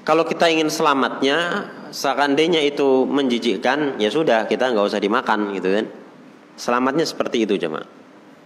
kalau 0.01 0.25
kita 0.25 0.49
ingin 0.49 0.73
selamatnya 0.73 1.69
seandainya 1.93 2.62
itu 2.65 3.06
menjijikkan 3.06 4.01
ya 4.01 4.10
sudah 4.10 4.49
kita 4.49 4.73
nggak 4.73 4.86
usah 4.89 5.01
dimakan 5.01 5.53
gitu 5.53 5.69
kan. 5.69 5.86
Selamatnya 6.58 7.06
seperti 7.06 7.45
itu 7.45 7.62
cuma. 7.62 7.86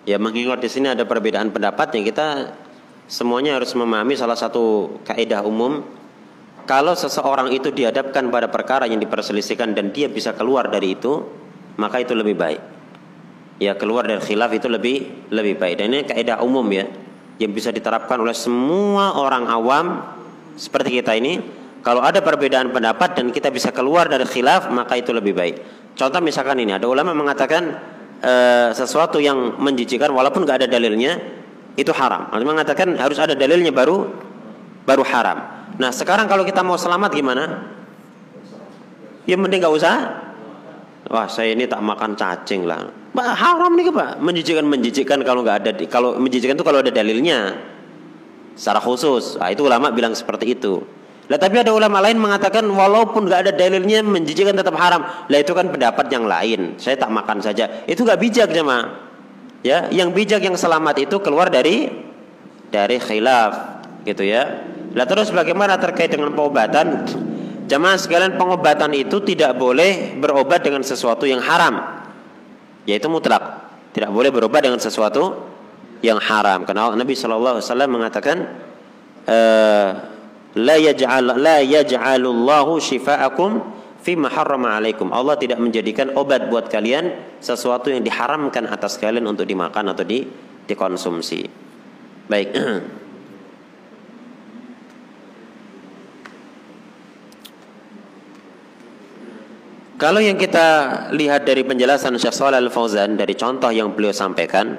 Ya 0.03 0.19
mengingat 0.19 0.59
di 0.59 0.67
sini 0.67 0.91
ada 0.91 1.07
perbedaan 1.07 1.53
pendapat 1.55 1.95
yang 1.95 2.03
kita 2.03 2.57
semuanya 3.11 3.59
harus 3.59 3.71
memahami 3.75 4.15
salah 4.15 4.39
satu 4.39 4.97
kaidah 5.03 5.43
umum 5.43 5.83
kalau 6.63 6.95
seseorang 6.95 7.51
itu 7.51 7.67
dihadapkan 7.67 8.31
pada 8.31 8.47
perkara 8.47 8.87
yang 8.87 9.03
diperselisihkan 9.03 9.75
dan 9.75 9.91
dia 9.91 10.07
bisa 10.07 10.31
keluar 10.31 10.71
dari 10.71 10.95
itu 10.95 11.19
maka 11.75 11.99
itu 11.99 12.15
lebih 12.15 12.39
baik 12.39 12.61
ya 13.59 13.75
keluar 13.75 14.07
dari 14.07 14.23
khilaf 14.23 14.55
itu 14.55 14.71
lebih 14.71 15.27
lebih 15.27 15.59
baik 15.59 15.75
dan 15.83 15.91
ini 15.91 16.07
kaidah 16.07 16.39
umum 16.39 16.63
ya 16.71 16.87
yang 17.39 17.51
bisa 17.53 17.69
diterapkan 17.69 18.19
oleh 18.19 18.35
semua 18.35 19.15
orang 19.15 19.47
awam 19.47 19.85
seperti 20.57 20.99
kita 20.99 21.15
ini 21.15 21.39
kalau 21.81 22.03
ada 22.03 22.19
perbedaan 22.21 22.69
pendapat 22.73 23.17
dan 23.17 23.31
kita 23.31 23.53
bisa 23.53 23.69
keluar 23.71 24.09
dari 24.09 24.27
khilaf 24.27 24.67
maka 24.73 24.99
itu 24.99 25.13
lebih 25.15 25.33
baik 25.37 25.55
contoh 25.95 26.19
misalkan 26.19 26.59
ini 26.59 26.75
ada 26.75 26.85
ulama 26.89 27.15
mengatakan 27.15 27.77
uh, 28.21 28.69
sesuatu 28.71 29.17
yang 29.17 29.57
menjijikan 29.57 30.09
walaupun 30.13 30.45
nggak 30.45 30.65
ada 30.65 30.67
dalilnya 30.69 31.41
itu 31.75 31.91
haram. 31.95 32.27
Ada 32.31 32.43
mengatakan 32.43 32.87
harus 32.99 33.17
ada 33.17 33.33
dalilnya 33.33 33.71
baru 33.71 34.11
baru 34.83 35.03
haram. 35.07 35.37
Nah 35.79 35.91
sekarang 35.93 36.27
kalau 36.27 36.43
kita 36.43 36.61
mau 36.61 36.75
selamat 36.75 37.11
gimana? 37.15 37.43
Ya 39.25 39.37
mending 39.37 39.61
nggak 39.63 39.75
usah. 39.75 39.95
Wah 41.11 41.27
saya 41.27 41.51
ini 41.51 41.67
tak 41.67 41.83
makan 41.83 42.15
cacing 42.15 42.63
lah. 42.63 42.87
Pak, 43.11 43.35
haram 43.35 43.75
nih 43.75 43.91
pak. 43.91 44.23
Menjijikan 44.23 44.63
menjijikan 44.63 45.19
kalau 45.27 45.43
nggak 45.43 45.57
ada 45.59 45.71
kalau 45.91 46.15
menjijikan 46.15 46.55
itu 46.55 46.63
kalau 46.63 46.79
ada 46.79 46.87
dalilnya 46.87 47.59
secara 48.55 48.79
khusus. 48.79 49.35
Nah, 49.35 49.51
itu 49.51 49.67
ulama 49.67 49.91
bilang 49.91 50.15
seperti 50.15 50.55
itu. 50.55 50.79
Lah 51.27 51.35
tapi 51.35 51.59
ada 51.59 51.75
ulama 51.75 51.99
lain 51.99 52.15
mengatakan 52.15 52.63
walaupun 52.63 53.27
nggak 53.27 53.39
ada 53.47 53.51
dalilnya 53.51 53.99
menjijikan 54.07 54.55
tetap 54.55 54.79
haram. 54.79 55.03
Lah 55.27 55.39
itu 55.39 55.51
kan 55.51 55.67
pendapat 55.67 56.07
yang 56.07 56.23
lain. 56.23 56.79
Saya 56.79 56.95
tak 56.95 57.11
makan 57.11 57.43
saja. 57.43 57.83
Itu 57.83 58.07
nggak 58.07 58.19
bijak 58.19 58.49
jemaah. 58.55 59.11
Ya, 59.61 59.91
yang 59.93 60.15
bijak 60.15 60.41
yang 60.41 60.57
selamat 60.57 61.05
itu 61.05 61.19
keluar 61.19 61.51
dari 61.51 61.91
dari 62.71 62.97
khilaf 63.03 63.83
gitu 64.07 64.23
ya. 64.23 64.63
Lah 64.95 65.05
terus 65.05 65.27
bagaimana 65.29 65.75
terkait 65.75 66.07
dengan 66.07 66.31
pengobatan? 66.31 67.03
Jamaah 67.71 67.95
sekalian 67.95 68.35
pengobatan 68.35 68.91
itu 68.91 69.23
tidak 69.23 69.55
boleh 69.55 70.19
berobat 70.19 70.59
dengan 70.59 70.83
sesuatu 70.83 71.23
yang 71.23 71.39
haram. 71.39 72.03
Yaitu 72.83 73.07
mutlak. 73.07 73.63
Tidak 73.95 74.11
boleh 74.11 74.27
berobat 74.27 74.67
dengan 74.67 74.83
sesuatu 74.83 75.39
yang 76.03 76.19
haram. 76.19 76.67
Karena 76.67 76.91
Nabi 76.91 77.15
wasallam 77.15 77.89
mengatakan 77.95 78.37
eh, 79.23 79.89
la 80.59 80.75
yaj'al 80.83 81.39
la 81.39 81.63
yaj'alullahu 81.63 82.75
shifa'akum 82.75 83.63
fi 84.03 84.19
harrama 84.19 84.75
alaikum. 84.75 85.07
Allah 85.15 85.39
tidak 85.39 85.63
menjadikan 85.63 86.11
obat 86.19 86.51
buat 86.51 86.67
kalian 86.67 87.39
sesuatu 87.39 87.87
yang 87.87 88.03
diharamkan 88.03 88.67
atas 88.67 88.99
kalian 88.99 89.23
untuk 89.31 89.47
dimakan 89.47 89.95
atau 89.95 90.03
di 90.03 90.27
dikonsumsi. 90.67 91.47
Baik. 92.27 92.49
Kalau 100.01 100.17
yang 100.17 100.33
kita 100.33 100.65
lihat 101.13 101.45
dari 101.45 101.61
penjelasan 101.61 102.17
Syekh 102.17 102.33
Shalal 102.33 102.57
Al-Fauzan 102.65 103.21
dari 103.21 103.37
contoh 103.37 103.69
yang 103.69 103.93
beliau 103.93 104.09
sampaikan 104.09 104.73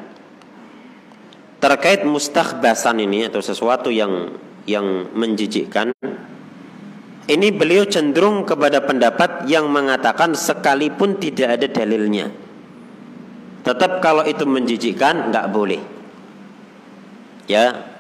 terkait 1.62 2.02
mustakhbasan 2.02 2.98
ini 2.98 3.30
atau 3.30 3.38
sesuatu 3.38 3.87
yang 3.87 4.35
yang 4.66 5.14
menjijikkan 5.14 5.94
ini 7.30 7.54
beliau 7.54 7.87
cenderung 7.87 8.42
kepada 8.42 8.82
pendapat 8.82 9.46
yang 9.46 9.70
mengatakan 9.70 10.35
sekalipun 10.35 11.22
tidak 11.22 11.54
ada 11.54 11.70
dalilnya. 11.70 12.26
Tetap 13.62 14.02
kalau 14.02 14.26
itu 14.26 14.42
menjijikkan 14.42 15.30
nggak 15.30 15.46
boleh. 15.54 15.78
Ya 17.46 17.94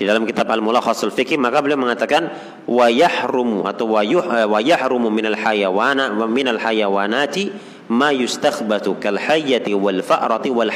di 0.00 0.02
dalam 0.02 0.26
kitab 0.26 0.50
Al-Mulakhasul 0.50 1.14
Fikih 1.14 1.36
maka 1.36 1.62
beliau 1.62 1.76
mengatakan 1.76 2.32
wa 2.68 2.86
yahrumu 2.90 3.64
atau 3.64 3.96
wa 3.96 4.02
yuh 4.04 4.24
wa 4.24 4.58
yahrumu 4.60 5.08
minal 5.08 5.36
hayawana 5.36 6.12
wa 6.12 6.26
minal 6.28 6.60
hayawanati 6.60 7.52
ma 7.90 8.14
yustakhbatu 8.14 9.00
kal 9.02 9.18
hayyati 9.18 9.74
wal 9.74 10.00
fa'rati 10.00 10.50
wal 10.52 10.70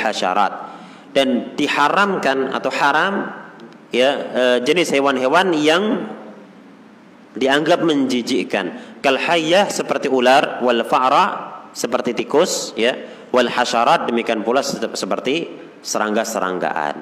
dan 1.15 1.55
diharamkan 1.55 2.51
atau 2.51 2.71
haram 2.75 3.31
ya 3.95 4.11
eh, 4.35 4.59
jenis 4.67 4.91
hewan-hewan 4.91 5.55
yang 5.55 6.11
dianggap 7.39 7.83
menjijikkan. 7.83 8.99
Kal 8.99 9.19
hayyah 9.19 9.71
seperti 9.71 10.11
ular 10.11 10.63
wal 10.63 10.83
fa'ra 10.83 11.55
seperti 11.75 12.15
tikus 12.15 12.75
ya 12.79 12.95
wal 13.35 13.51
hasyarat 13.51 14.11
demikian 14.11 14.43
pula 14.43 14.63
seperti 14.95 15.51
serangga-seranggaan. 15.83 16.97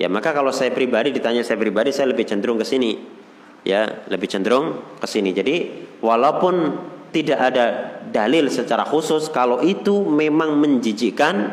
Ya 0.00 0.08
maka 0.08 0.32
kalau 0.32 0.52
saya 0.52 0.72
pribadi 0.72 1.12
ditanya 1.12 1.44
saya 1.44 1.60
pribadi 1.60 1.92
saya 1.92 2.08
lebih 2.12 2.24
cenderung 2.24 2.56
ke 2.60 2.64
sini. 2.64 3.19
Ya, 3.60 4.04
lebih 4.08 4.24
cenderung 4.30 4.80
ke 4.96 5.06
sini. 5.06 5.36
Jadi 5.36 5.68
walaupun 6.00 6.80
tidak 7.12 7.38
ada 7.52 7.66
dalil 8.08 8.48
secara 8.48 8.86
khusus 8.86 9.28
kalau 9.28 9.60
itu 9.60 10.06
memang 10.06 10.56
menjijikkan 10.56 11.52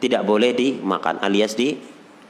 tidak 0.00 0.22
boleh 0.24 0.56
dimakan 0.56 1.20
alias 1.20 1.52
di 1.58 1.76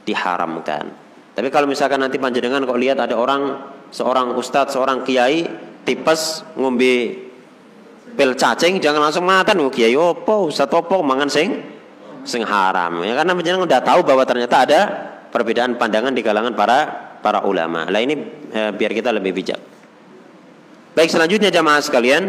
diharamkan. 0.05 0.91
Tapi 1.35 1.47
kalau 1.51 1.67
misalkan 1.67 1.99
nanti 1.99 2.15
panjenengan 2.15 2.63
kok 2.63 2.79
lihat 2.79 2.99
ada 2.99 3.15
orang 3.19 3.59
seorang 3.91 4.35
ustadz, 4.39 4.75
seorang 4.75 5.03
kiai 5.03 5.43
tipes 5.83 6.43
ngombe 6.55 7.25
pil 8.15 8.31
cacing 8.33 8.79
jangan 8.79 9.11
langsung 9.11 9.27
makan 9.27 9.67
oh 9.67 9.69
kiai 9.69 9.93
opo 9.93 10.47
ustadz 10.47 10.71
opo 10.71 11.03
mangan 11.03 11.27
sing 11.27 11.59
sing 12.23 12.41
haram 12.41 13.03
ya 13.03 13.13
karena 13.13 13.35
penjenengan 13.35 13.67
udah 13.67 13.81
tahu 13.83 13.99
bahwa 14.07 14.23
ternyata 14.23 14.55
ada 14.63 14.79
perbedaan 15.29 15.75
pandangan 15.75 16.15
di 16.15 16.23
kalangan 16.23 16.55
para 16.55 17.04
para 17.24 17.44
ulama. 17.44 17.88
Lah 17.88 18.00
ini 18.00 18.14
eh, 18.50 18.70
biar 18.74 18.92
kita 18.92 19.12
lebih 19.12 19.32
bijak. 19.36 19.60
Baik 20.96 21.10
selanjutnya 21.10 21.54
jamaah 21.54 21.80
sekalian 21.80 22.24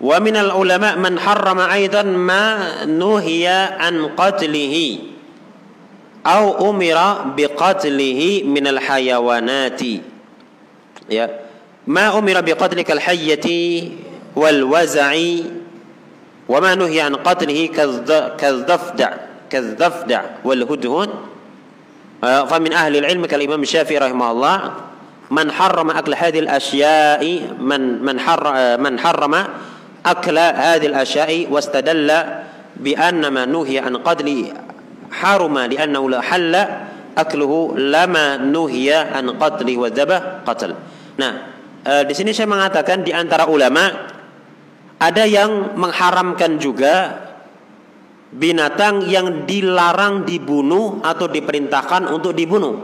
Wa 0.00 0.16
minal 0.16 0.56
ulama 0.56 0.96
man 0.96 1.20
harrama 1.20 1.68
aidan 1.68 2.16
ma 2.16 2.84
nuhiya 2.88 3.76
an 3.76 4.16
qatlihi 4.16 5.12
au 6.24 6.72
umira 6.72 7.28
biqatlihi 7.36 8.48
minal 8.48 8.80
hayawanati 8.80 10.00
ya 11.04 11.28
ma 11.84 12.16
umira 12.16 12.40
biqatlikal 12.40 12.96
hayyati 12.96 13.92
والوزع 14.36 15.10
وما 16.48 16.74
نهي 16.74 17.00
عن 17.00 17.14
قتله 17.14 17.66
كالضفدع 18.38 19.10
كالضفدع 19.49 20.21
والهدهد 20.43 21.09
فمن 22.21 22.71
أهل 22.73 22.93
العلم 22.97 23.25
كالإمام 23.25 23.61
الشافعي 23.61 23.97
رحمه 23.97 24.31
الله 24.31 24.57
من 25.31 25.51
حرم 25.51 25.89
أكل 25.91 26.13
هذه 26.15 26.39
الأشياء 26.39 27.23
من 27.59 27.81
من 28.05 28.19
حر 28.19 28.43
من 28.77 28.93
حرم 28.99 29.33
أكل 30.05 30.37
هذه 30.37 30.85
الأشياء 30.85 31.47
واستدل 31.49 32.09
بأن 32.75 33.27
ما 33.27 33.45
نهي 33.45 33.79
عن 33.79 33.97
قتل 33.97 34.53
حرم 35.11 35.55
لأنه 35.59 36.09
لا 36.09 36.21
حل 36.21 36.55
أكله 37.17 37.53
لما 37.77 38.37
نهي 38.37 38.93
عن 38.93 39.25
قتله 39.29 39.77
والذبح 39.77 40.21
قتل. 40.45 40.71
Nah, 41.15 41.33
di 42.03 42.13
sini 42.13 42.35
saya 42.35 42.51
mengatakan 42.51 43.01
di 43.01 43.15
antara 43.15 43.47
ulama 43.47 44.11
Ada 44.95 45.27
yang 45.27 45.75
mengharamkan 45.75 46.55
juga 46.55 47.24
binatang 48.35 49.07
yang 49.07 49.47
dilarang 49.47 50.27
dibunuh 50.27 50.99
atau 50.99 51.31
diperintahkan 51.31 52.11
untuk 52.11 52.35
dibunuh. 52.35 52.83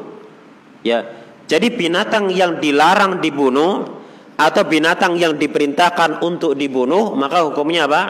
Ya. 0.82 1.04
Jadi 1.46 1.76
binatang 1.76 2.32
yang 2.32 2.64
dilarang 2.64 3.20
dibunuh 3.20 4.00
atau 4.40 4.64
binatang 4.64 5.20
yang 5.20 5.36
diperintahkan 5.36 6.24
untuk 6.24 6.56
dibunuh, 6.56 7.12
maka 7.14 7.44
hukumnya 7.44 7.86
apa? 7.86 8.04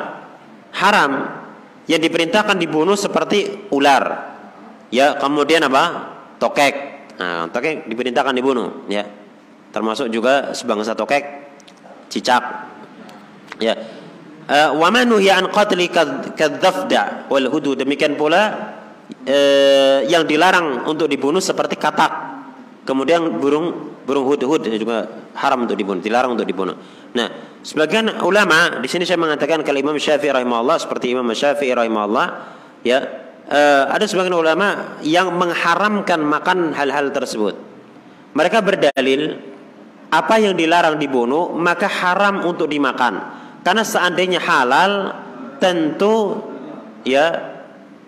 Haram. 0.77 1.11
Yang 1.89 2.07
diperintahkan 2.07 2.61
dibunuh 2.61 2.93
seperti 2.93 3.67
ular. 3.73 4.31
Ya, 4.93 5.17
kemudian 5.17 5.65
apa? 5.65 6.13
Tokek. 6.37 6.73
Nah, 7.17 7.49
tokek 7.49 7.89
diperintahkan 7.89 8.37
dibunuh, 8.37 8.85
ya. 8.85 9.03
Termasuk 9.73 10.13
juga 10.13 10.53
sebangsa 10.53 10.93
tokek, 10.93 11.23
cicak, 12.07 12.69
Ya. 13.61 14.00
Eh, 14.49 14.69
wa 14.73 14.89
man 14.89 15.05
an 15.13 15.45
qatli 15.53 15.87
kadzafda 16.33 17.29
wal 17.29 17.45
hudu 17.47 17.77
demikian 17.77 18.17
pula 18.17 18.73
uh, 19.23 19.99
yang 20.09 20.25
dilarang 20.25 20.89
untuk 20.89 21.05
dibunuh 21.05 21.39
seperti 21.39 21.77
katak. 21.77 22.31
Kemudian 22.81 23.37
burung 23.37 23.93
burung 24.01 24.25
hudhud 24.25 24.65
juga 24.65 25.05
haram 25.37 25.69
untuk 25.69 25.77
dibunuh, 25.77 26.01
dilarang 26.01 26.33
untuk 26.33 26.49
dibunuh. 26.49 26.73
Nah, 27.13 27.61
sebagian 27.61 28.19
ulama 28.25 28.81
di 28.81 28.89
sini 28.89 29.05
saya 29.05 29.21
mengatakan 29.21 29.61
kalau 29.61 29.77
Imam 29.77 29.95
Syafi'i 29.95 30.33
rahimahullah 30.33 30.77
seperti 30.81 31.13
Imam 31.13 31.29
Syafi'i 31.29 31.77
rahimahullah 31.77 32.27
ya 32.81 32.99
uh, 33.45 33.93
ada 33.93 34.09
sebagian 34.09 34.33
ulama 34.33 34.99
yang 35.05 35.29
mengharamkan 35.37 36.17
makan 36.17 36.73
hal-hal 36.73 37.13
tersebut. 37.13 37.55
Mereka 38.33 38.57
berdalil 38.65 39.37
apa 40.11 40.35
yang 40.41 40.57
dilarang 40.57 40.97
dibunuh 40.97 41.55
maka 41.55 41.87
haram 41.87 42.43
untuk 42.43 42.67
dimakan 42.67 43.40
karena 43.61 43.83
seandainya 43.85 44.39
halal 44.41 45.15
tentu 45.61 46.41
ya 47.05 47.27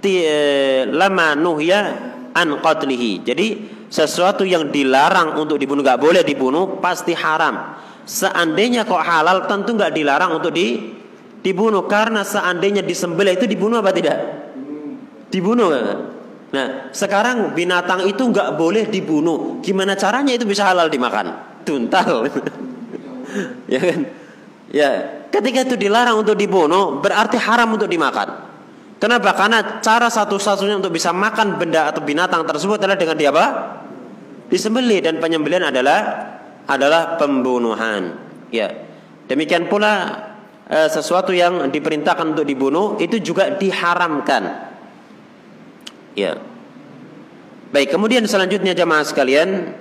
eh, 0.04 0.90
lama 0.90 1.38
nuhya 1.38 1.82
an 2.34 2.60
qatlihi. 2.60 3.22
Jadi 3.24 3.48
sesuatu 3.88 4.44
yang 4.44 4.74
dilarang 4.74 5.38
untuk 5.38 5.62
dibunuh 5.62 5.86
nggak 5.86 6.02
boleh 6.02 6.22
dibunuh 6.26 6.82
pasti 6.82 7.14
haram. 7.14 7.78
Seandainya 8.04 8.84
kok 8.84 9.00
halal 9.00 9.48
tentu 9.48 9.78
nggak 9.78 9.94
dilarang 9.96 10.36
untuk 10.42 10.52
di 10.52 10.92
dibunuh 11.44 11.88
karena 11.88 12.26
seandainya 12.26 12.84
disembelih 12.84 13.38
itu 13.40 13.46
dibunuh 13.48 13.80
apa 13.80 13.96
tidak? 13.96 14.18
Dibunuh? 15.32 15.70
Nah, 16.54 16.94
sekarang 16.94 17.58
binatang 17.58 18.06
itu 18.06 18.22
nggak 18.22 18.54
boleh 18.60 18.86
dibunuh. 18.86 19.64
Gimana 19.66 19.98
caranya 19.98 20.38
itu 20.38 20.46
bisa 20.46 20.70
halal 20.70 20.86
dimakan? 20.92 21.54
tuntal. 21.64 22.28
ya 23.74 23.80
kan? 23.80 24.00
Ya, 24.70 24.92
ketika 25.34 25.66
itu 25.66 25.76
dilarang 25.82 26.22
untuk 26.22 26.38
dibunuh 26.38 27.02
berarti 27.02 27.42
haram 27.42 27.74
untuk 27.74 27.90
dimakan. 27.90 28.54
Kenapa? 29.02 29.36
Karena 29.36 29.84
cara 29.84 30.08
satu-satunya 30.08 30.80
untuk 30.80 30.94
bisa 30.94 31.12
makan 31.12 31.60
benda 31.60 31.92
atau 31.92 32.06
binatang 32.06 32.46
tersebut 32.48 32.80
adalah 32.80 32.96
dengan 32.96 33.18
dia 33.20 33.34
apa? 33.34 33.46
Disembelih 34.48 35.04
dan 35.04 35.18
penyembelihan 35.20 35.74
adalah 35.74 36.00
adalah 36.70 37.20
pembunuhan. 37.20 38.16
Ya. 38.54 38.72
Demikian 39.28 39.68
pula 39.68 40.24
e, 40.70 40.88
sesuatu 40.88 41.36
yang 41.36 41.68
diperintahkan 41.68 42.32
untuk 42.32 42.48
dibunuh 42.48 42.96
itu 43.04 43.20
juga 43.20 43.52
diharamkan. 43.52 44.72
Ya. 46.16 46.40
Baik, 47.76 47.92
kemudian 47.92 48.24
selanjutnya 48.24 48.72
jemaah 48.72 49.04
sekalian, 49.04 49.74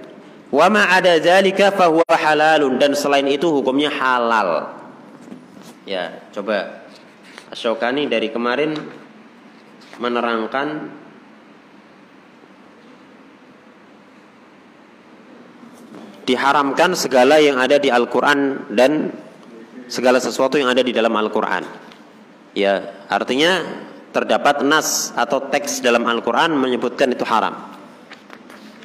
wa 0.51 0.67
ma 0.67 0.91
ada 0.91 1.15
zalika 1.23 1.71
fahuwa 1.71 2.11
halalun 2.11 2.81
dan 2.81 2.97
selain 2.99 3.29
itu 3.31 3.47
hukumnya 3.55 3.93
halal. 3.93 4.82
Ya, 5.83 6.23
coba 6.31 6.87
Asyokani 7.51 8.07
dari 8.07 8.31
kemarin 8.31 8.79
menerangkan 9.99 10.89
diharamkan 16.23 16.95
segala 16.95 17.43
yang 17.43 17.59
ada 17.59 17.77
di 17.83 17.91
Al-Quran 17.91 18.71
dan 18.73 19.11
segala 19.91 20.23
sesuatu 20.23 20.57
yang 20.57 20.71
ada 20.71 20.81
di 20.81 20.95
dalam 20.95 21.13
Al-Quran. 21.13 21.67
Ya, 22.55 23.05
artinya 23.11 23.61
terdapat 24.15 24.63
nas 24.63 25.11
atau 25.19 25.51
teks 25.51 25.83
dalam 25.83 26.07
Al-Quran 26.07 26.55
menyebutkan 26.57 27.11
itu 27.11 27.27
haram. 27.27 27.75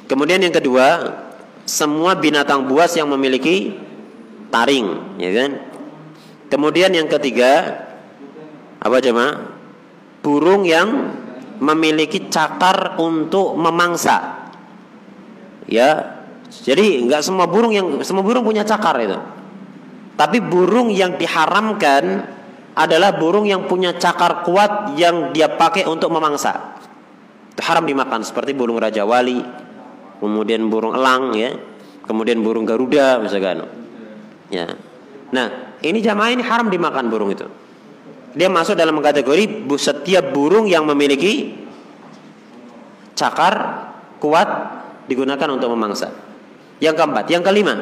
Kemudian 0.08 0.40
yang 0.40 0.52
kedua, 0.52 1.14
semua 1.68 2.16
binatang 2.16 2.64
buas 2.64 2.96
yang 2.96 3.12
memiliki 3.12 3.76
taring, 4.48 5.20
ya 5.20 5.30
kan? 5.36 5.50
Kemudian 6.48 6.92
yang 6.96 7.08
ketiga, 7.08 7.84
apa 8.80 8.98
jemaah? 9.04 9.58
burung 10.22 10.66
yang 10.66 11.14
memiliki 11.58 12.30
cakar 12.30 12.98
untuk 13.00 13.54
memangsa. 13.58 14.46
Ya, 15.68 16.20
jadi 16.64 17.04
nggak 17.04 17.22
semua 17.24 17.44
burung 17.44 17.72
yang 17.72 18.00
semua 18.04 18.24
burung 18.24 18.44
punya 18.44 18.64
cakar 18.64 18.96
itu. 19.04 19.18
Tapi 20.18 20.42
burung 20.42 20.90
yang 20.90 21.14
diharamkan 21.14 22.26
adalah 22.74 23.14
burung 23.14 23.46
yang 23.46 23.66
punya 23.66 23.94
cakar 23.94 24.42
kuat 24.42 24.96
yang 24.98 25.30
dia 25.30 25.50
pakai 25.50 25.86
untuk 25.86 26.10
memangsa. 26.10 26.78
Itu 27.54 27.62
haram 27.62 27.86
dimakan 27.86 28.22
seperti 28.22 28.54
burung 28.54 28.78
raja 28.78 29.02
wali, 29.06 29.42
kemudian 30.18 30.66
burung 30.66 30.94
elang 30.96 31.36
ya, 31.36 31.54
kemudian 32.06 32.40
burung 32.42 32.64
garuda 32.66 33.20
misalkan. 33.20 33.66
Ya. 34.48 34.74
Nah, 35.28 35.67
ini 35.82 35.98
jamaah 36.02 36.30
ini 36.34 36.42
haram 36.42 36.70
dimakan 36.70 37.06
burung 37.10 37.30
itu 37.32 37.46
dia 38.36 38.46
masuk 38.52 38.76
dalam 38.76 39.00
kategori 39.00 39.66
setiap 39.80 40.30
burung 40.30 40.68
yang 40.68 40.84
memiliki 40.84 41.56
cakar 43.18 43.54
kuat 44.22 44.48
digunakan 45.10 45.48
untuk 45.50 45.72
memangsa. 45.74 46.12
Yang 46.78 46.94
keempat, 47.02 47.24
yang 47.26 47.42
kelima, 47.42 47.74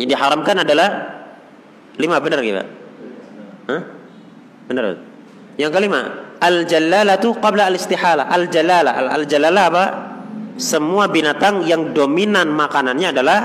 yang 0.00 0.08
diharamkan 0.08 0.64
adalah 0.64 0.88
lima 2.00 2.16
benar 2.22 2.40
gitu? 2.40 2.64
Benar. 4.64 4.84
Yang 5.60 5.72
kelima, 5.76 6.00
al 6.40 6.64
jalalatu 6.64 7.36
qabla 7.36 7.68
al 7.68 7.76
istihala. 7.76 8.24
Al 8.32 8.48
jalala, 8.48 8.96
al, 8.96 9.06
al 9.20 9.24
jalala 9.28 9.62
apa? 9.68 9.84
Semua 10.56 11.10
binatang 11.10 11.66
yang 11.66 11.92
dominan 11.92 12.48
makanannya 12.48 13.12
adalah 13.12 13.40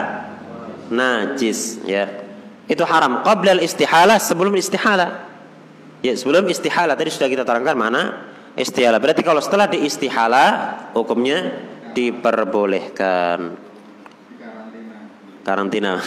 najis, 0.94 1.84
ya. 1.84 2.29
Itu 2.70 2.86
haram 2.86 3.26
qabla 3.26 3.58
al 3.58 3.62
istihala 3.66 4.22
sebelum 4.22 4.54
istihala. 4.54 5.26
Ya, 6.06 6.14
sebelum 6.14 6.46
istihala 6.48 6.94
tadi 6.94 7.10
sudah 7.10 7.28
kita 7.28 7.44
terangkan 7.44 7.74
mana 7.74 8.02
istihala. 8.54 9.02
Berarti 9.02 9.26
kalau 9.26 9.42
setelah 9.42 9.66
diistihala 9.66 10.46
hukumnya 10.94 11.66
diperbolehkan. 11.98 13.58
Karantina. 15.42 15.98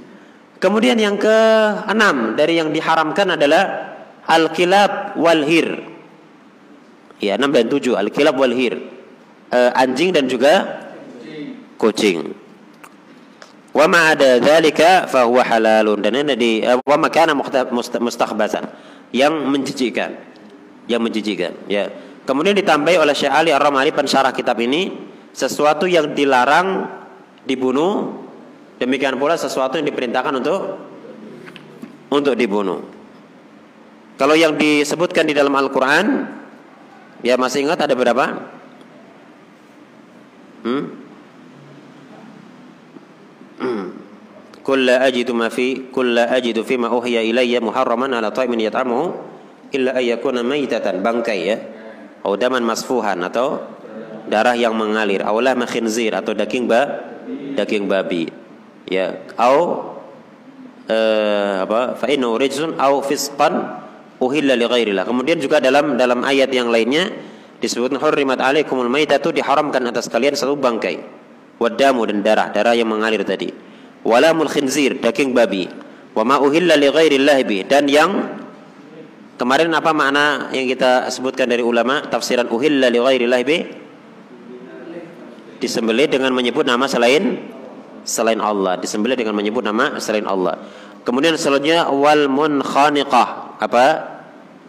Kemudian 0.62 0.96
yang 0.96 1.20
keenam 1.20 2.32
dari 2.32 2.56
yang 2.56 2.72
diharamkan 2.72 3.36
adalah 3.36 3.92
al-kilab 4.24 5.20
wal 5.20 5.44
hir. 5.44 5.84
Ya, 7.20 7.36
6 7.36 7.52
dan 7.52 7.68
7 7.68 7.92
al-kilab 7.92 8.40
wal 8.40 8.56
hir. 8.56 8.80
E, 9.52 9.58
anjing 9.76 10.16
dan 10.16 10.24
juga 10.32 10.80
kucing. 11.76 12.32
Wa 13.76 13.84
ma 13.84 14.16
ada 14.16 14.40
dzalika 14.40 15.04
fa 15.04 15.28
huwa 15.28 15.44
halalun. 15.44 16.00
Dan 16.00 16.16
ini 16.16 16.32
di 16.32 16.52
e, 16.64 16.72
wa 16.80 16.96
kana 17.12 17.36
mustakhbasan. 17.36 18.64
Yang 19.12 19.34
menjijikan. 19.44 20.10
Yang 20.88 21.00
menjijikan 21.04 21.52
ya. 21.68 21.92
Kemudian 22.24 22.56
ditambahi 22.56 22.96
oleh 22.96 23.12
Syekh 23.14 23.30
Ali 23.30 23.52
Ar-Ramali 23.52 23.92
pensyarah 23.92 24.32
kitab 24.32 24.58
ini 24.58 24.90
sesuatu 25.30 25.84
yang 25.84 26.16
dilarang 26.16 26.88
dibunuh 27.46 28.24
demikian 28.82 29.14
pula 29.20 29.38
sesuatu 29.38 29.78
yang 29.78 29.86
diperintahkan 29.86 30.42
untuk 30.42 30.60
untuk 32.10 32.34
dibunuh. 32.34 32.82
Kalau 34.16 34.32
yang 34.32 34.56
disebutkan 34.56 35.28
di 35.28 35.36
dalam 35.36 35.52
Al-Quran 35.52 36.26
ya 37.20 37.36
masih 37.36 37.68
ingat 37.68 37.84
ada 37.84 37.94
berapa? 37.94 38.26
Hmm. 40.66 41.05
Kulla 44.66 44.98
ajidu 45.06 45.30
ma 45.30 45.46
fi 45.46 45.78
kulla 45.94 46.26
ajidu 46.34 46.66
fi 46.66 46.74
ma 46.74 46.90
uhiya 46.90 47.22
ilayya 47.22 47.62
muharraman 47.62 48.10
ala 48.10 48.34
ta'imin 48.34 48.66
yat'amuhu 48.66 49.14
illa 49.70 49.94
ayyakuna 49.94 50.42
maitatan 50.42 51.06
bangkai 51.06 51.40
ya. 51.46 51.56
Atau 52.26 52.34
daman 52.34 52.66
masfuhan 52.66 53.22
atau 53.22 53.62
darah 54.26 54.58
yang 54.58 54.74
mengalir. 54.74 55.22
Awlah 55.22 55.54
khinzir 55.70 56.10
atau 56.18 56.34
daging 56.34 56.66
ba 56.66 57.06
daging 57.54 57.86
babi. 57.86 58.26
Ya. 58.90 59.22
Au 59.38 59.54
uh, 60.90 61.54
apa 61.62 61.94
fa 61.94 62.06
innahu 62.10 62.34
rijsun 62.34 62.74
au 62.82 63.06
fisqan 63.06 63.86
uhilla 64.18 64.58
li 64.58 64.66
ghairillah 64.66 65.06
kemudian 65.06 65.38
juga 65.38 65.62
dalam 65.62 65.94
dalam 65.94 66.26
ayat 66.26 66.50
yang 66.50 66.74
lainnya 66.74 67.14
disebut 67.62 67.94
hurrimat 68.02 68.42
alaikumul 68.42 68.90
maitatu 68.90 69.30
diharamkan 69.30 69.86
atas 69.86 70.10
kalian 70.10 70.34
satu 70.34 70.58
bangkai. 70.58 70.98
Wadamu 71.62 72.02
dan 72.10 72.20
darah 72.26 72.50
darah 72.50 72.74
yang 72.74 72.90
mengalir 72.90 73.22
tadi 73.22 73.65
walamul 74.06 74.46
khinzir 74.46 75.02
daging 75.02 75.34
babi. 75.34 75.66
Wa 76.14 76.22
ma 76.22 76.38
uhilla 76.38 76.78
li 76.78 76.86
ghairillah 76.86 77.38
bi 77.42 77.66
dan 77.66 77.90
yang 77.90 78.38
kemarin 79.36 79.68
apa 79.74 79.90
makna 79.92 80.48
yang 80.54 80.64
kita 80.64 81.10
sebutkan 81.12 81.50
dari 81.50 81.60
ulama 81.60 82.06
tafsiran 82.06 82.48
uhilla 82.48 82.88
li 82.88 83.02
ghairillah 83.02 83.40
bi 83.42 83.58
disembelih 85.58 86.06
dengan 86.08 86.32
menyebut 86.32 86.64
nama 86.64 86.86
selain 86.86 87.42
selain 88.06 88.38
Allah. 88.38 88.78
Disembelih 88.78 89.18
dengan 89.18 89.34
menyebut 89.34 89.66
nama 89.66 89.98
selain 89.98 90.24
Allah. 90.24 90.62
Kemudian 91.02 91.34
selanjutnya 91.34 91.90
wal 91.90 92.30
munkhaniqah. 92.30 93.58
Apa? 93.60 93.86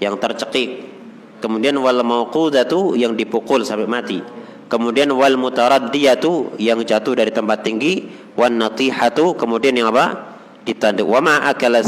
Yang 0.01 0.15
tercekik. 0.21 0.69
Kemudian 1.37 1.77
wal 1.77 2.01
mauqudatu 2.01 2.97
yang 2.97 3.13
dipukul 3.13 3.61
sampai 3.61 3.85
mati 3.85 4.19
kemudian 4.67 5.11
wal 5.15 5.35
mutaraddiyatu 5.39 6.59
yang 6.59 6.79
jatuh 6.83 7.15
dari 7.15 7.31
tempat 7.31 7.63
tinggi 7.63 8.07
wan 8.35 8.59
natihatu 8.59 9.35
kemudian 9.35 9.75
yang 9.75 9.91
apa 9.91 10.37
ditanduk 10.67 11.07
wa 11.07 11.19
ma 11.23 11.35
akala 11.47 11.83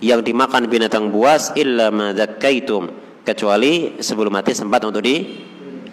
yang 0.00 0.24
dimakan 0.24 0.66
binatang 0.66 1.12
buas 1.12 1.52
illa 1.54 1.92
ma 1.92 2.10
kecuali 3.20 4.00
sebelum 4.00 4.32
mati 4.32 4.56
sempat 4.56 4.80
untuk 4.88 5.04
di 5.04 5.16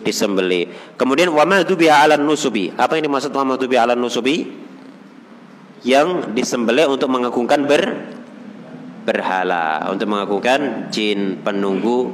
disembeli. 0.01 0.95
Kemudian 0.95 1.27
wa 1.35 1.43
ma 1.43 1.67
dubiha 1.67 2.07
'alan 2.07 2.23
nusubi. 2.23 2.71
Apa 2.71 2.95
yang 2.95 3.11
dimaksud 3.11 3.35
wa 3.35 3.43
ma 3.43 3.53
dubiha 3.59 3.83
'alan 3.83 3.99
nusubi? 3.99 4.47
Yang 5.83 6.33
disembelih 6.33 6.89
untuk 6.89 7.11
mengagungkan 7.11 7.67
ber 7.67 7.83
berhala, 9.03 9.87
untuk 9.87 10.07
mengagungkan 10.09 10.91
jin 10.91 11.39
penunggu 11.43 12.11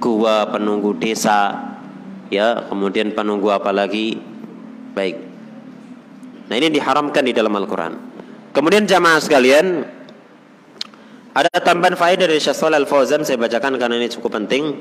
gua, 0.00 0.48
penunggu 0.48 0.96
desa, 0.96 1.69
ya 2.30 2.64
kemudian 2.70 3.12
penunggu 3.12 3.50
apa 3.50 3.74
lagi? 3.74 4.16
Baik. 4.94 5.16
Nah 6.50 6.54
ini 6.56 6.70
diharamkan 6.70 7.26
di 7.26 7.34
dalam 7.34 7.52
Al-Quran. 7.54 7.92
Kemudian 8.50 8.86
jamaah 8.86 9.22
sekalian 9.22 9.86
ada 11.30 11.50
tambahan 11.62 11.94
faedah 11.94 12.26
dari 12.26 12.42
Syasol 12.42 12.74
Al 12.74 12.90
Fauzan 12.90 13.22
saya 13.22 13.38
bacakan 13.38 13.78
karena 13.78 13.98
ini 13.98 14.10
cukup 14.10 14.34
penting. 14.34 14.74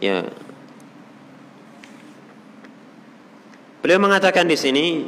Ya. 0.00 0.24
Beliau 3.84 4.00
mengatakan 4.00 4.48
di 4.48 4.56
sini 4.56 5.04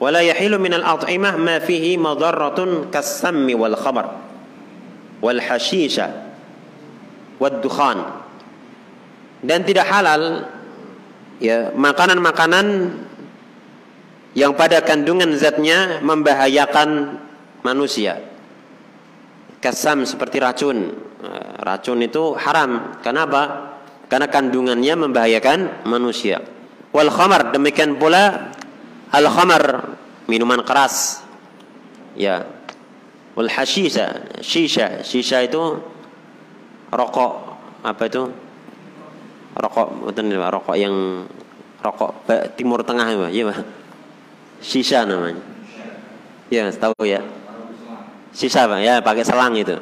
wala 0.00 0.24
yahilu 0.24 0.56
minal 0.56 0.86
at'imah 0.86 1.36
ma 1.36 1.60
fihi 1.60 2.00
madarratun 2.00 2.88
kas-sammi 2.88 3.52
wal 3.52 3.76
khamar 3.76 4.29
wal 5.20 5.40
hashisha 5.40 6.32
wad 7.40 7.64
dukhan. 7.64 8.00
Dan 9.40 9.64
tidak 9.64 9.88
halal 9.88 10.52
ya 11.40 11.72
makanan-makanan 11.72 12.66
yang 14.36 14.52
pada 14.52 14.84
kandungan 14.84 15.32
zatnya 15.40 16.04
membahayakan 16.04 17.18
manusia. 17.64 18.20
Kasam 19.60 20.04
seperti 20.04 20.40
racun. 20.40 20.92
Eh, 21.20 21.52
racun 21.60 22.00
itu 22.00 22.36
haram. 22.36 23.00
Kenapa? 23.04 23.72
Karena 24.08 24.28
kandungannya 24.28 24.94
membahayakan 25.08 25.88
manusia. 25.88 26.40
Wal 26.90 27.12
khamar 27.12 27.54
demikian 27.54 27.96
pula 28.00 28.52
al 29.12 29.26
khamar 29.28 29.94
minuman 30.26 30.64
keras. 30.66 31.22
Ya 32.18 32.42
Wal 33.40 33.48
hashisha, 33.48 34.36
shisha, 34.44 35.00
shisha 35.00 35.40
itu 35.40 35.80
rokok 36.92 37.32
apa 37.80 38.02
itu? 38.04 38.28
Rokok 39.56 40.12
betul 40.12 40.36
rokok 40.36 40.76
yang 40.76 41.24
rokok 41.80 42.28
timur 42.60 42.84
tengah 42.84 43.32
ya, 43.32 43.48
Pak. 43.48 43.64
Shisha 44.60 45.08
namanya. 45.08 45.40
Ya, 46.52 46.68
tahu 46.68 47.08
ya. 47.08 47.24
Sisa 48.36 48.68
Pak, 48.68 48.84
ya 48.84 49.00
pakai 49.00 49.24
selang 49.24 49.56
itu. 49.56 49.80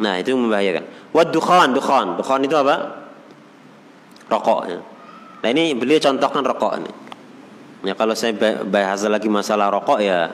Nah, 0.00 0.16
itu 0.16 0.32
membahayakan. 0.32 1.12
Wad 1.12 1.36
dukhan, 1.36 1.76
dukhan. 1.76 2.16
Dukhan 2.16 2.40
itu 2.48 2.56
apa? 2.56 3.04
Rokok. 4.32 4.60
Ya. 4.72 4.80
Nah, 5.44 5.48
ini 5.52 5.76
beliau 5.76 6.00
contohkan 6.00 6.40
rokok 6.48 6.80
ini. 6.80 6.92
Ya 7.84 7.92
kalau 7.92 8.16
saya 8.16 8.32
bahas 8.64 9.04
lagi 9.04 9.28
masalah 9.28 9.68
rokok 9.68 10.00
ya 10.00 10.32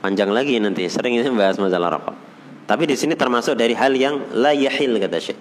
panjang 0.00 0.32
lagi 0.32 0.56
nanti. 0.58 0.84
Sering 0.88 1.16
ini 1.16 1.28
bahas 1.32 1.60
masalah 1.60 2.00
rokok. 2.00 2.16
Tapi 2.66 2.86
di 2.88 2.96
sini 2.96 3.14
termasuk 3.14 3.54
dari 3.54 3.74
hal 3.74 3.92
yang 3.94 4.34
la 4.34 4.50
yahil 4.56 4.98
kata 4.98 5.18
Syekh. 5.20 5.38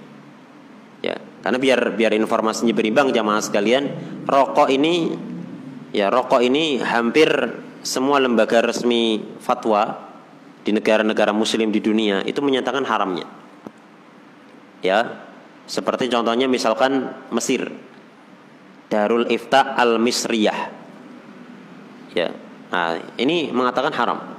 Ya, 0.99 1.15
karena 1.39 1.55
biar 1.55 1.95
biar 1.95 2.11
informasinya 2.11 2.75
berimbang 2.75 3.15
jamaah 3.15 3.39
sekalian, 3.39 3.87
rokok 4.27 4.67
ini 4.67 5.15
ya 5.95 6.11
rokok 6.11 6.43
ini 6.43 6.83
hampir 6.83 7.29
semua 7.81 8.19
lembaga 8.19 8.59
resmi 8.59 9.23
fatwa 9.39 10.09
di 10.67 10.75
negara-negara 10.75 11.31
muslim 11.31 11.71
di 11.71 11.79
dunia 11.79 12.21
itu 12.27 12.43
menyatakan 12.43 12.83
haramnya. 12.83 13.27
Ya. 14.83 15.27
Seperti 15.69 16.09
contohnya 16.09 16.49
misalkan 16.49 17.13
Mesir. 17.29 17.69
Darul 18.89 19.29
Ifta 19.29 19.77
Al-Misriyah. 19.77 20.59
Ya. 22.17 22.33
Nah, 22.73 22.97
ini 23.21 23.53
mengatakan 23.53 23.93
haram. 23.93 24.38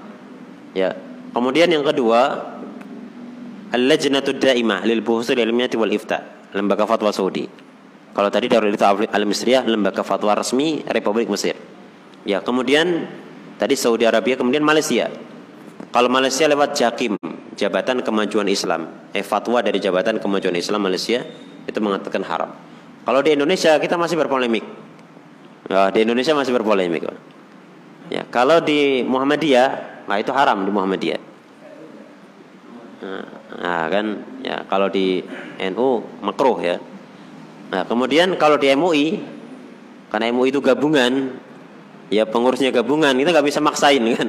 Ya. 0.76 0.94
Kemudian 1.30 1.70
yang 1.70 1.86
kedua, 1.86 2.50
Al-Lajnatud 3.70 4.42
Daimah 4.42 4.82
lil 4.82 4.98
Buhusul 5.02 5.38
Ilmiyati 5.38 5.78
wal 5.78 5.94
Ifta, 5.94 6.50
lembaga 6.50 6.90
fatwa 6.90 7.14
Saudi. 7.14 7.46
Kalau 8.10 8.26
tadi 8.26 8.50
Darul 8.50 8.74
Ifta 8.74 8.90
Al-Misriyah, 8.90 9.62
lembaga 9.70 10.02
fatwa 10.02 10.34
resmi 10.34 10.82
Republik 10.90 11.30
Mesir. 11.30 11.54
Ya, 12.26 12.42
kemudian 12.42 13.06
tadi 13.62 13.78
Saudi 13.78 14.04
Arabia, 14.04 14.34
kemudian 14.34 14.66
Malaysia. 14.66 15.06
Kalau 15.94 16.10
Malaysia 16.10 16.50
lewat 16.50 16.74
Jakim, 16.74 17.14
Jabatan 17.54 18.02
Kemajuan 18.02 18.46
Islam, 18.50 19.10
eh 19.14 19.22
fatwa 19.22 19.62
dari 19.62 19.78
Jabatan 19.78 20.18
Kemajuan 20.18 20.54
Islam 20.58 20.82
Malaysia 20.82 21.22
itu 21.66 21.78
mengatakan 21.78 22.26
haram. 22.26 22.50
Kalau 23.06 23.20
di 23.22 23.34
Indonesia 23.34 23.78
kita 23.78 23.94
masih 23.94 24.18
berpolemik. 24.18 24.64
Ya, 25.70 25.94
di 25.94 26.02
Indonesia 26.02 26.34
masih 26.34 26.52
berpolemik. 26.54 27.06
Ya, 28.10 28.26
kalau 28.26 28.58
di 28.58 29.06
Muhammadiyah, 29.06 29.99
nah 30.10 30.18
itu 30.18 30.34
haram 30.34 30.66
di 30.66 30.70
Muhammadiyah. 30.74 31.22
Nah, 33.00 33.24
nah 33.62 33.82
kan 33.86 34.06
ya 34.42 34.66
kalau 34.66 34.90
di 34.90 35.22
NU 35.70 36.02
makruh 36.18 36.58
ya. 36.58 36.82
Nah, 37.70 37.86
kemudian 37.86 38.34
kalau 38.34 38.58
di 38.58 38.66
MUI 38.74 39.22
karena 40.10 40.34
MUI 40.34 40.50
itu 40.50 40.58
gabungan, 40.58 41.38
ya 42.10 42.26
pengurusnya 42.26 42.74
gabungan, 42.74 43.14
kita 43.14 43.30
nggak 43.30 43.46
bisa 43.46 43.62
maksain 43.62 44.02
kan 44.18 44.28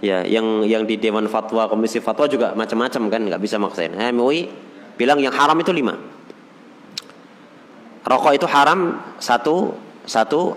ya 0.00 0.24
yang 0.24 0.64
yang 0.64 0.88
di 0.88 0.96
Dewan 0.96 1.28
Fatwa 1.28 1.68
Komisi 1.68 2.00
Fatwa 2.00 2.24
juga 2.24 2.56
macam-macam 2.56 3.02
kan 3.12 3.20
nggak 3.20 3.40
bisa 3.40 3.60
maksain 3.60 3.92
MUI 4.16 4.48
bilang 4.96 5.20
yang 5.20 5.32
haram 5.32 5.56
itu 5.60 5.72
lima 5.76 5.96
rokok 8.04 8.32
itu 8.32 8.48
haram 8.48 8.96
satu 9.20 9.76
satu 10.08 10.56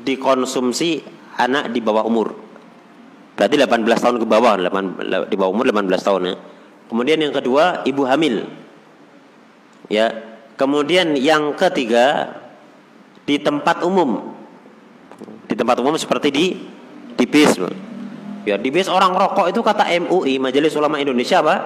dikonsumsi 0.00 1.04
anak 1.36 1.76
di 1.76 1.84
bawah 1.84 2.08
umur 2.08 2.39
berarti 3.40 3.56
18 3.56 3.88
tahun 3.88 4.16
ke 4.20 4.26
bawah 4.28 4.60
8, 4.60 5.32
di 5.32 5.36
bawah 5.40 5.50
umur 5.56 5.64
18 5.72 5.88
tahun 5.96 6.22
ya 6.28 6.34
kemudian 6.92 7.18
yang 7.24 7.32
kedua 7.32 7.80
ibu 7.88 8.04
hamil 8.04 8.44
ya 9.88 10.12
kemudian 10.60 11.16
yang 11.16 11.56
ketiga 11.56 12.36
di 13.24 13.40
tempat 13.40 13.80
umum 13.80 14.36
di 15.48 15.56
tempat 15.56 15.80
umum 15.80 15.96
seperti 15.96 16.28
di 16.28 16.46
di 17.16 17.24
bis 17.24 17.56
Ya, 18.48 18.56
di 18.56 18.72
base 18.72 18.88
orang 18.88 19.12
rokok 19.12 19.52
itu 19.52 19.60
kata 19.60 19.84
MUI 20.00 20.40
Majelis 20.40 20.72
Ulama 20.72 20.96
Indonesia 20.96 21.44
apa? 21.44 21.56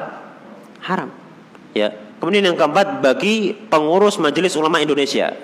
Haram. 0.82 1.10
Ya. 1.70 1.94
Kemudian 2.18 2.50
yang 2.50 2.58
keempat 2.58 2.98
bagi 2.98 3.54
pengurus 3.54 4.18
Majelis 4.18 4.58
Ulama 4.58 4.82
Indonesia. 4.82 5.38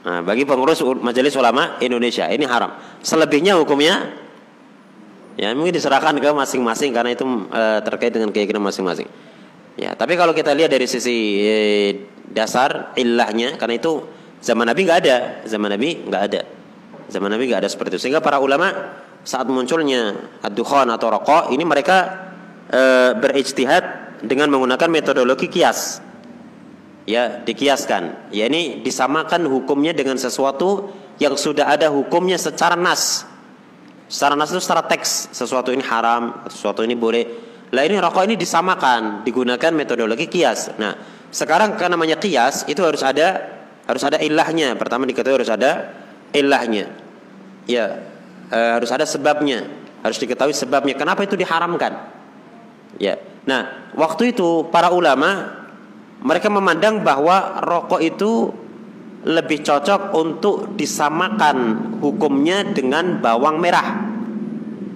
Nah, 0.00 0.24
bagi 0.24 0.48
pengurus 0.48 0.80
Majelis 0.80 1.36
Ulama 1.36 1.76
Indonesia 1.84 2.24
ini 2.32 2.48
haram. 2.48 2.72
Selebihnya 3.04 3.60
hukumnya 3.60 4.16
ya 5.40 5.56
mungkin 5.56 5.72
diserahkan 5.72 6.12
ke 6.20 6.28
masing-masing 6.36 6.92
karena 6.92 7.16
itu 7.16 7.24
e, 7.48 7.62
terkait 7.80 8.12
dengan 8.12 8.28
keyakinan 8.28 8.60
masing-masing. 8.60 9.08
Ya, 9.80 9.96
tapi 9.96 10.20
kalau 10.20 10.36
kita 10.36 10.52
lihat 10.52 10.68
dari 10.68 10.84
sisi 10.84 11.40
e, 11.40 11.54
dasar 12.28 12.92
ilahnya 13.00 13.56
karena 13.56 13.80
itu 13.80 14.04
zaman 14.44 14.68
Nabi 14.68 14.84
nggak 14.84 14.98
ada, 15.00 15.16
zaman 15.48 15.72
Nabi 15.72 16.04
nggak 16.04 16.22
ada. 16.28 16.42
Zaman 17.08 17.32
Nabi 17.32 17.48
nggak 17.48 17.64
ada 17.64 17.70
seperti 17.72 17.96
itu. 17.96 18.06
Sehingga 18.06 18.20
para 18.20 18.36
ulama 18.38 18.68
saat 19.24 19.48
munculnya 19.48 20.14
ad-dukhan 20.44 20.92
atau 20.92 21.08
rokok 21.08 21.56
ini 21.56 21.64
mereka 21.64 22.28
e, 22.68 22.82
berijtihad 23.16 23.84
dengan 24.20 24.52
menggunakan 24.52 24.88
metodologi 24.92 25.48
kias 25.48 26.04
ya 27.08 27.40
dikiaskan 27.40 28.30
ya 28.32 28.44
ini 28.46 28.84
disamakan 28.84 29.48
hukumnya 29.48 29.96
dengan 29.96 30.20
sesuatu 30.20 30.92
yang 31.16 31.34
sudah 31.36 31.72
ada 31.72 31.88
hukumnya 31.88 32.36
secara 32.36 32.76
nas 32.76 33.24
secara 34.10 34.34
nas 34.34 34.50
itu 34.50 34.58
secara 34.58 34.82
teks 34.82 35.30
sesuatu 35.30 35.70
ini 35.70 35.86
haram 35.86 36.42
sesuatu 36.50 36.82
ini 36.82 36.98
boleh 36.98 37.24
lah 37.70 37.86
ini 37.86 38.02
rokok 38.02 38.26
ini 38.26 38.34
disamakan 38.34 39.22
digunakan 39.22 39.70
metodologi 39.70 40.26
kias 40.26 40.74
nah 40.82 40.98
sekarang 41.30 41.78
karena 41.78 41.94
namanya 41.94 42.18
kias 42.18 42.66
itu 42.66 42.82
harus 42.82 43.06
ada 43.06 43.38
harus 43.86 44.02
ada 44.02 44.18
ilahnya 44.18 44.74
pertama 44.74 45.06
diketahui 45.06 45.46
harus 45.46 45.52
ada 45.54 45.94
ilahnya 46.34 46.90
ya 47.70 48.10
e, 48.50 48.58
harus 48.58 48.90
ada 48.90 49.06
sebabnya, 49.06 49.70
harus 50.02 50.18
diketahui 50.18 50.52
sebabnya. 50.52 50.98
Kenapa 50.98 51.24
itu 51.24 51.38
diharamkan? 51.38 51.96
Ya. 52.98 53.16
Nah, 53.46 53.90
waktu 53.96 54.36
itu 54.36 54.68
para 54.68 54.92
ulama 54.92 55.62
mereka 56.20 56.52
memandang 56.52 57.00
bahwa 57.00 57.62
rokok 57.64 58.02
itu 58.04 58.52
lebih 59.20 59.60
cocok 59.60 60.16
untuk 60.16 60.74
disamakan 60.80 61.56
hukumnya 62.00 62.64
dengan 62.64 63.20
bawang 63.20 63.60
merah. 63.60 64.08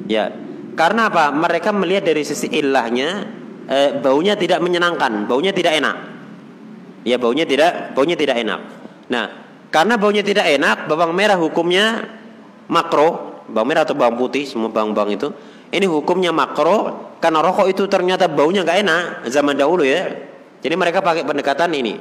Ya. 0.09 0.33
Karena 0.75 1.07
apa? 1.07 1.31
Mereka 1.31 1.71
melihat 1.71 2.09
dari 2.11 2.27
sisi 2.27 2.51
ilahnya 2.51 3.31
e, 3.69 4.01
baunya 4.03 4.35
tidak 4.35 4.59
menyenangkan, 4.59 5.31
baunya 5.31 5.55
tidak 5.55 5.79
enak. 5.79 5.97
Ya, 7.07 7.21
baunya 7.21 7.47
tidak 7.47 7.95
baunya 7.95 8.17
tidak 8.19 8.43
enak. 8.43 8.61
Nah, 9.13 9.27
karena 9.71 9.95
baunya 9.95 10.25
tidak 10.25 10.51
enak, 10.51 10.91
bawang 10.91 11.15
merah 11.15 11.39
hukumnya 11.39 12.09
makro 12.69 13.35
bawang 13.49 13.69
merah 13.69 13.83
atau 13.85 13.97
bawang 13.97 14.17
putih 14.17 14.49
semua 14.49 14.73
bawang-bawang 14.73 15.13
itu 15.17 15.29
ini 15.75 15.85
hukumnya 15.85 16.33
makro 16.33 17.13
karena 17.21 17.45
rokok 17.45 17.69
itu 17.69 17.85
ternyata 17.91 18.29
baunya 18.31 18.65
nggak 18.65 18.79
enak 18.85 19.05
zaman 19.29 19.57
dahulu 19.57 19.85
ya 19.85 20.09
jadi 20.65 20.75
mereka 20.77 21.05
pakai 21.05 21.29
pendekatan 21.29 21.71
ini 21.77 22.01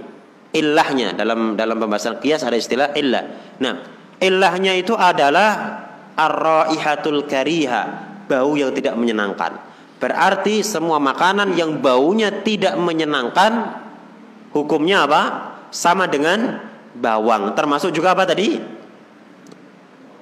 ilahnya 0.53 1.17
dalam 1.17 1.57
dalam 1.57 1.81
pembahasan 1.81 2.21
kias 2.21 2.45
ada 2.45 2.55
istilah 2.55 2.93
illah 2.93 3.57
nah 3.57 3.81
ilahnya 4.21 4.77
itu 4.77 4.93
adalah 4.93 5.83
ar-raihatul 6.15 7.25
kariha 7.25 8.13
bau 8.25 8.55
yang 8.55 8.71
tidak 8.71 8.95
menyenangkan. 8.95 9.59
Berarti 9.99 10.63
semua 10.65 10.99
makanan 10.99 11.55
yang 11.55 11.79
baunya 11.79 12.43
tidak 12.43 12.75
menyenangkan 12.75 13.79
hukumnya 14.51 15.07
apa? 15.07 15.21
Sama 15.71 16.05
dengan 16.11 16.59
bawang. 16.93 17.55
Termasuk 17.55 17.95
juga 17.95 18.11
apa 18.13 18.27
tadi? 18.27 18.59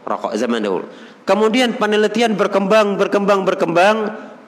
Rokok 0.05 0.34
zaman 0.38 0.61
dahulu. 0.61 0.86
Kemudian 1.21 1.77
penelitian 1.77 2.34
berkembang, 2.34 2.97
berkembang, 2.97 3.45
berkembang, 3.45 3.97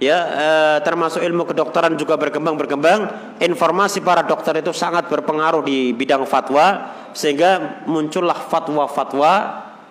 ya 0.03 0.19
eh, 0.19 0.77
termasuk 0.83 1.23
ilmu 1.23 1.47
kedokteran 1.47 1.95
juga 1.95 2.19
berkembang, 2.19 2.59
berkembang. 2.59 2.99
Informasi 3.39 4.03
para 4.03 4.27
dokter 4.27 4.59
itu 4.59 4.75
sangat 4.75 5.07
berpengaruh 5.07 5.63
di 5.63 5.95
bidang 5.95 6.27
fatwa 6.27 6.91
sehingga 7.15 7.83
muncullah 7.87 8.35
fatwa-fatwa 8.35 9.31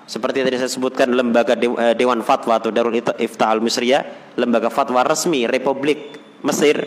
seperti 0.04 0.44
tadi 0.44 0.60
saya 0.60 0.68
sebutkan 0.68 1.08
lembaga 1.14 1.56
eh, 1.56 1.94
Dewan 1.96 2.20
Fatwa 2.20 2.58
atau 2.60 2.68
Darul 2.68 2.98
Ifta 2.98 3.48
Al 3.48 3.64
Misriyah, 3.64 4.34
lembaga 4.36 4.68
fatwa 4.68 5.00
resmi 5.06 5.48
Republik 5.48 6.20
Mesir, 6.44 6.84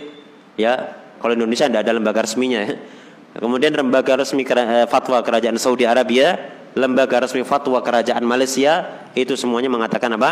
ya. 0.59 1.01
Kalau 1.17 1.33
Indonesia 1.33 1.65
tidak 1.65 1.89
ada 1.89 1.93
lembaga 1.95 2.21
resminya 2.21 2.61
ya. 2.61 2.75
Kemudian 3.35 3.73
lembaga 3.73 4.19
resmi 4.19 4.45
eh, 4.45 4.85
fatwa 4.85 5.17
kerajaan 5.25 5.57
Saudi 5.57 5.89
Arabia 5.89 6.37
lembaga 6.75 7.23
resmi 7.23 7.41
fatwa 7.47 7.79
kerajaan 7.79 8.21
Malaysia 8.27 8.83
itu 9.15 9.33
semuanya 9.39 9.71
mengatakan 9.71 10.11
apa? 10.19 10.31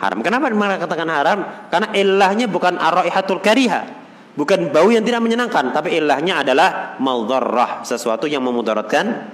Haram. 0.00 0.24
Kenapa 0.24 0.48
mengatakan 0.48 1.08
haram? 1.12 1.38
Karena 1.68 1.92
ilahnya 1.92 2.48
bukan 2.48 2.80
araihatul 2.80 3.44
kariha. 3.44 4.00
Bukan 4.32 4.72
bau 4.72 4.88
yang 4.88 5.04
tidak 5.04 5.20
menyenangkan, 5.20 5.74
tapi 5.74 6.00
ilahnya 6.00 6.40
adalah 6.40 6.96
maldharrah, 6.96 7.84
sesuatu 7.84 8.24
yang 8.24 8.40
memudaratkan 8.40 9.28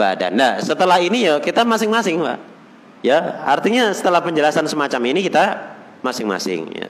badan. 0.00 0.32
Nah, 0.32 0.56
setelah 0.64 0.96
ini 1.02 1.28
ya 1.28 1.36
kita 1.42 1.66
masing-masing, 1.66 2.16
Pak. 2.24 2.38
Ya, 3.04 3.44
artinya 3.44 3.92
setelah 3.92 4.24
penjelasan 4.24 4.64
semacam 4.64 5.12
ini 5.12 5.20
kita 5.28 5.76
masing-masing 6.00 6.68
ya. 6.72 6.88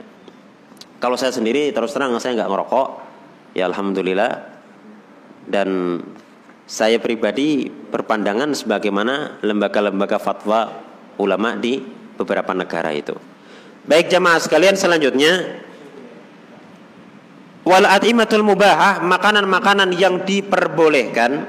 Kalau 1.03 1.19
saya 1.19 1.35
sendiri 1.35 1.75
terus 1.75 1.91
terang 1.91 2.15
saya 2.23 2.39
nggak 2.39 2.51
ngerokok, 2.51 2.89
ya 3.59 3.67
alhamdulillah. 3.67 4.33
Dan 5.51 5.99
saya 6.71 7.03
pribadi 7.03 7.67
berpandangan 7.67 8.55
sebagaimana 8.55 9.43
lembaga-lembaga 9.43 10.23
fatwa 10.23 10.71
ulama 11.19 11.59
di 11.59 11.83
beberapa 12.21 12.53
negara 12.53 12.93
itu. 12.93 13.17
Baik 13.89 14.13
jamaah 14.13 14.37
sekalian 14.37 14.77
selanjutnya 14.77 15.57
wal 17.65 17.89
atimatul 17.89 18.45
mubahah 18.45 19.01
makanan-makanan 19.01 19.97
yang 19.97 20.21
diperbolehkan 20.29 21.49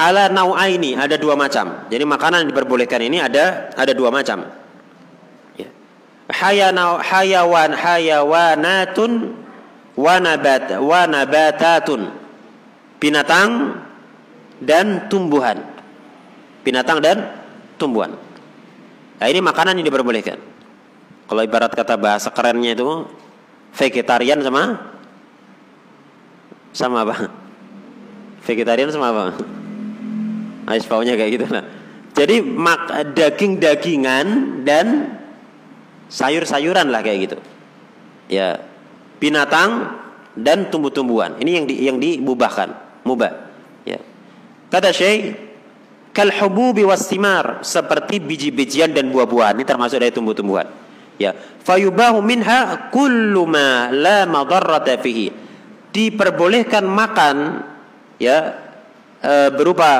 ala 0.00 0.32
nau'aini 0.32 0.96
ada 0.96 1.20
dua 1.20 1.36
macam. 1.36 1.86
Jadi 1.92 2.04
makanan 2.08 2.48
yang 2.48 2.50
diperbolehkan 2.56 3.00
ini 3.04 3.20
ada 3.20 3.68
ada 3.76 3.92
dua 3.92 4.08
macam. 4.08 4.48
Ya. 5.60 5.68
Hayawan 6.32 7.76
hayawanatun 7.76 9.10
wa 9.94 10.14
nabat 10.18 10.80
wa 10.80 11.02
nabatatun 11.04 12.00
binatang 12.98 13.76
dan 14.64 15.06
tumbuhan. 15.12 15.60
Binatang 16.64 17.04
dan 17.04 17.28
tumbuhan. 17.76 18.23
Nah, 19.20 19.26
ini 19.30 19.40
makanan 19.40 19.78
yang 19.78 19.86
diperbolehkan. 19.86 20.38
Kalau 21.24 21.40
ibarat 21.40 21.72
kata 21.72 21.96
bahasa 21.96 22.28
kerennya 22.28 22.76
itu 22.76 23.08
vegetarian 23.74 24.40
sama 24.44 24.92
sama 26.74 27.06
apa? 27.06 27.30
Vegetarian 28.44 28.90
sama 28.92 29.06
apa? 29.14 29.24
Ais 30.68 30.84
baunya 30.84 31.16
kayak 31.16 31.30
gitu 31.40 31.46
lah. 31.48 31.64
Jadi 32.14 32.44
mak 32.44 33.14
daging-dagingan 33.16 34.26
dan 34.62 35.18
sayur-sayuran 36.12 36.92
lah 36.92 37.00
kayak 37.02 37.18
gitu. 37.30 37.38
Ya, 38.30 38.62
binatang 39.18 39.98
dan 40.38 40.70
tumbuh-tumbuhan. 40.70 41.38
Ini 41.38 41.50
yang 41.62 41.64
di, 41.66 41.74
yang 41.82 41.96
dibubahkan 41.98 42.74
mubah. 43.06 43.32
Ya. 43.86 43.98
Kata 44.70 44.90
Syekh, 44.90 45.34
kal 46.14 46.30
hububi 46.30 46.86
wastimar 46.86 47.66
seperti 47.66 48.22
biji-bijian 48.22 48.94
dan 48.94 49.10
buah-buahan 49.10 49.58
ini 49.58 49.66
termasuk 49.66 49.98
dari 49.98 50.14
tumbuh-tumbuhan. 50.14 50.70
Ya, 51.18 51.34
fayubahu 51.66 52.22
minha 52.22 52.90
kullu 52.94 53.44
ma 53.50 53.90
la 53.90 54.22
madarrata 54.24 54.94
fihi. 55.02 55.34
Diperbolehkan 55.94 56.86
makan 56.86 57.62
ya 58.18 58.58
e, 59.22 59.32
berupa 59.54 59.90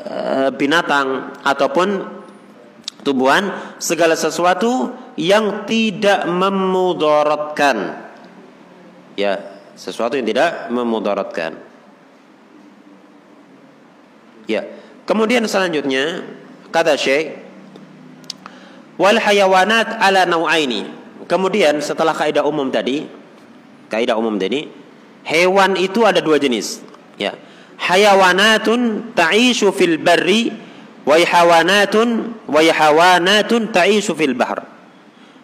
e, 0.00 0.18
binatang 0.56 1.36
ataupun 1.44 1.88
tumbuhan 3.04 3.76
segala 3.76 4.16
sesuatu 4.16 4.92
yang 5.16 5.68
tidak 5.68 6.24
memudaratkan. 6.24 8.08
Ya, 9.12 9.44
sesuatu 9.76 10.16
yang 10.16 10.24
tidak 10.24 10.72
memudaratkan. 10.72 11.52
Ya. 14.48 14.81
Kemudian 15.12 15.44
selanjutnya 15.44 16.24
kata 16.72 16.96
Syekh 16.96 17.36
wal 18.96 19.20
hayawanat 19.20 20.00
ala 20.00 20.24
nau'aini. 20.24 20.88
Kemudian 21.28 21.84
setelah 21.84 22.16
kaidah 22.16 22.40
umum 22.48 22.72
tadi, 22.72 23.04
kaidah 23.92 24.16
umum 24.16 24.40
tadi, 24.40 24.72
hewan 25.28 25.76
itu 25.76 26.08
ada 26.08 26.24
dua 26.24 26.40
jenis. 26.40 26.80
Ya. 27.20 27.36
Hayawanatun 27.76 29.12
ta'ishu 29.12 29.68
fil 29.76 30.00
barri 30.00 30.48
wa 31.04 31.20
hayawanatun 31.20 32.08
wa 32.48 32.60
hayawanatun 32.64 33.68
ta'ishu 33.68 34.16
fil 34.16 34.32
bahr. 34.32 34.64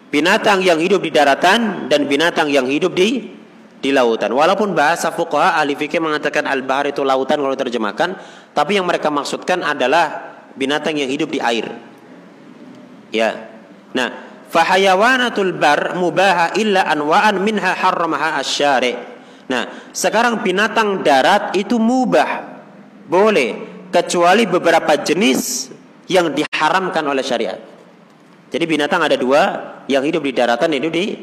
Binatang 0.09 0.65
yang 0.65 0.81
hidup 0.81 1.05
di 1.05 1.13
daratan 1.13 1.85
dan 1.93 2.09
binatang 2.09 2.49
yang 2.49 2.65
hidup 2.65 2.97
di 2.97 3.37
di 3.79 3.95
lautan. 3.95 4.35
Walaupun 4.35 4.75
bahasa 4.75 5.07
fuqaha 5.09 5.55
ahli 5.55 5.73
fikih 5.79 6.03
mengatakan 6.03 6.43
al-bahr 6.43 6.91
itu 6.91 6.99
lautan 7.01 7.39
kalau 7.39 7.55
terjemahkan, 7.55 8.19
tapi 8.59 8.75
yang 8.75 8.83
mereka 8.83 9.07
maksudkan 9.07 9.63
adalah 9.63 10.35
binatang 10.59 10.99
yang 10.99 11.07
hidup 11.07 11.31
di 11.31 11.39
air. 11.39 11.63
Ya. 13.07 13.47
Nah, 13.95 14.43
fahayawanatul 14.51 15.55
bar 15.55 15.95
mubaha 15.95 16.51
illa 16.59 16.83
anwa'an 16.83 17.39
minha 17.39 17.71
harramaha 17.71 18.35
asyari. 18.35 18.99
Nah, 19.47 19.95
sekarang 19.95 20.43
binatang 20.43 21.07
darat 21.07 21.55
itu 21.55 21.79
mubah. 21.79 22.59
Boleh 23.07 23.63
kecuali 23.95 24.43
beberapa 24.43 24.91
jenis 25.07 25.71
yang 26.11 26.35
diharamkan 26.35 27.07
oleh 27.07 27.23
syariat. 27.23 27.63
Jadi 28.51 28.65
binatang 28.67 29.07
ada 29.07 29.15
dua, 29.15 29.41
yang 29.87 30.03
hidup 30.03 30.19
di 30.19 30.35
daratan, 30.35 30.75
hidup 30.75 30.91
di 30.91 31.15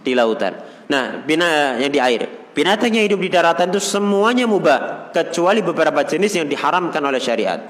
di 0.00 0.12
lautan. 0.16 0.56
Nah, 0.88 1.20
bina 1.20 1.76
yang 1.76 1.92
di 1.92 2.00
air. 2.00 2.37
Binatang 2.56 2.90
yang 2.90 3.06
hidup 3.06 3.20
di 3.22 3.30
daratan 3.30 3.70
itu 3.70 3.78
semuanya 3.78 4.48
mubah 4.48 5.10
kecuali 5.14 5.62
beberapa 5.62 6.02
jenis 6.02 6.42
yang 6.42 6.46
diharamkan 6.50 7.02
oleh 7.04 7.20
syariat. 7.22 7.60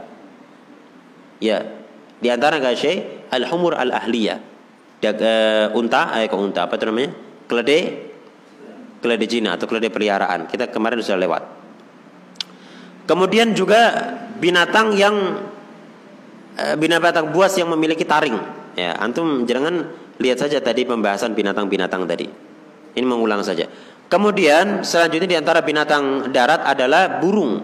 Ya, 1.38 1.62
di 2.18 2.28
antara 2.32 2.58
kasih 2.58 3.26
al-humur 3.30 3.78
al-ahliyah. 3.78 4.42
Uh, 4.98 5.70
unta, 5.78 6.10
eh 6.18 6.26
unta 6.34 6.66
apa 6.66 6.74
itu 6.74 6.90
namanya? 6.90 7.14
Keledai 7.46 7.82
keledai 8.98 9.28
Cina 9.30 9.54
atau 9.54 9.70
keledai 9.70 9.94
peliharaan. 9.94 10.50
Kita 10.50 10.66
kemarin 10.74 10.98
sudah 10.98 11.22
lewat. 11.22 11.42
Kemudian 13.06 13.54
juga 13.54 13.94
binatang 14.42 14.98
yang 14.98 15.14
uh, 16.58 16.74
binatang 16.74 17.30
buas 17.30 17.54
yang 17.54 17.70
memiliki 17.70 18.02
taring. 18.02 18.34
Ya, 18.74 18.98
antum 18.98 19.46
jangan 19.46 19.86
lihat 20.18 20.42
saja 20.42 20.58
tadi 20.58 20.82
pembahasan 20.82 21.38
binatang-binatang 21.38 22.02
tadi. 22.10 22.26
Ini 22.98 23.06
mengulang 23.06 23.46
saja. 23.46 23.70
Kemudian 24.08 24.88
selanjutnya 24.88 25.28
di 25.28 25.36
antara 25.36 25.60
binatang 25.60 26.32
darat 26.32 26.64
adalah 26.64 27.20
burung. 27.20 27.60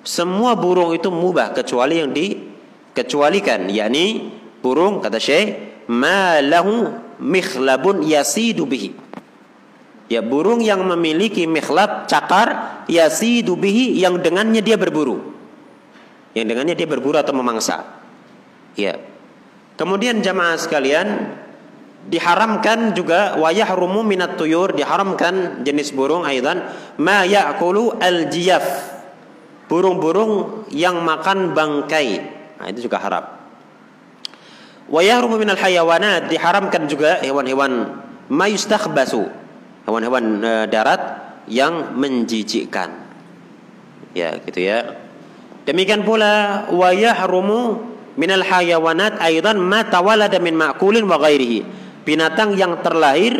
Semua 0.00 0.56
burung 0.56 0.96
itu 0.96 1.12
mubah 1.12 1.52
kecuali 1.52 2.00
yang 2.00 2.16
dikecualikan, 2.16 3.68
yakni 3.68 4.32
burung 4.64 5.04
kata 5.04 5.20
Syekh 5.20 5.84
malahu 5.92 6.96
mikhlabun 7.20 8.00
yasidu 8.08 8.64
bihi. 8.64 8.96
Ya 10.06 10.22
burung 10.22 10.62
yang 10.62 10.86
memiliki 10.86 11.44
mikhlab 11.44 12.06
cakar 12.06 12.80
yasidu 12.86 13.58
bihi 13.58 13.98
yang 13.98 14.22
dengannya 14.22 14.62
dia 14.62 14.78
berburu. 14.78 15.34
Yang 16.32 16.46
dengannya 16.56 16.74
dia 16.78 16.88
berburu 16.88 17.20
atau 17.20 17.34
memangsa. 17.36 17.84
Ya. 18.78 18.96
Kemudian 19.76 20.24
jamaah 20.24 20.56
sekalian, 20.56 21.36
diharamkan 22.06 22.94
juga 22.94 23.34
wayah 23.36 23.66
rumu 23.74 24.06
minat 24.06 24.38
tuyur 24.38 24.72
diharamkan 24.72 25.66
jenis 25.66 25.90
burung 25.92 26.22
aidan. 26.22 26.66
Ma 27.02 27.26
ya'kulu 27.26 27.98
al 27.98 28.30
jiyaf 28.30 28.96
burung-burung 29.66 30.64
yang 30.70 31.02
makan 31.02 31.52
bangkai. 31.52 32.22
Nah, 32.56 32.66
itu 32.70 32.86
juga 32.86 33.02
haram. 33.02 33.24
Wayah 34.86 35.18
rumu 35.18 35.36
minal 35.42 35.58
hayawanat 35.58 36.30
diharamkan 36.30 36.86
juga 36.86 37.18
hewan-hewan. 37.18 38.02
Ma 38.30 38.46
yustakhbasu 38.46 39.26
hewan-hewan 39.86 40.24
e, 40.42 40.52
darat 40.70 41.02
yang 41.50 41.94
menjijikkan. 41.98 42.90
Ya 44.14 44.38
gitu 44.46 44.62
ya. 44.62 44.94
Demikian 45.66 46.06
pula 46.06 46.66
wayah 46.70 47.18
rumu 47.26 47.82
minal 48.14 48.46
hayawanat 48.46 49.18
aidan 49.18 49.58
ma 49.58 49.82
tawalada 49.82 50.38
min 50.38 50.54
ma'kulin 50.54 51.02
wa 51.02 51.18
ghairihi 51.18 51.85
binatang 52.06 52.54
yang 52.54 52.78
terlahir 52.80 53.34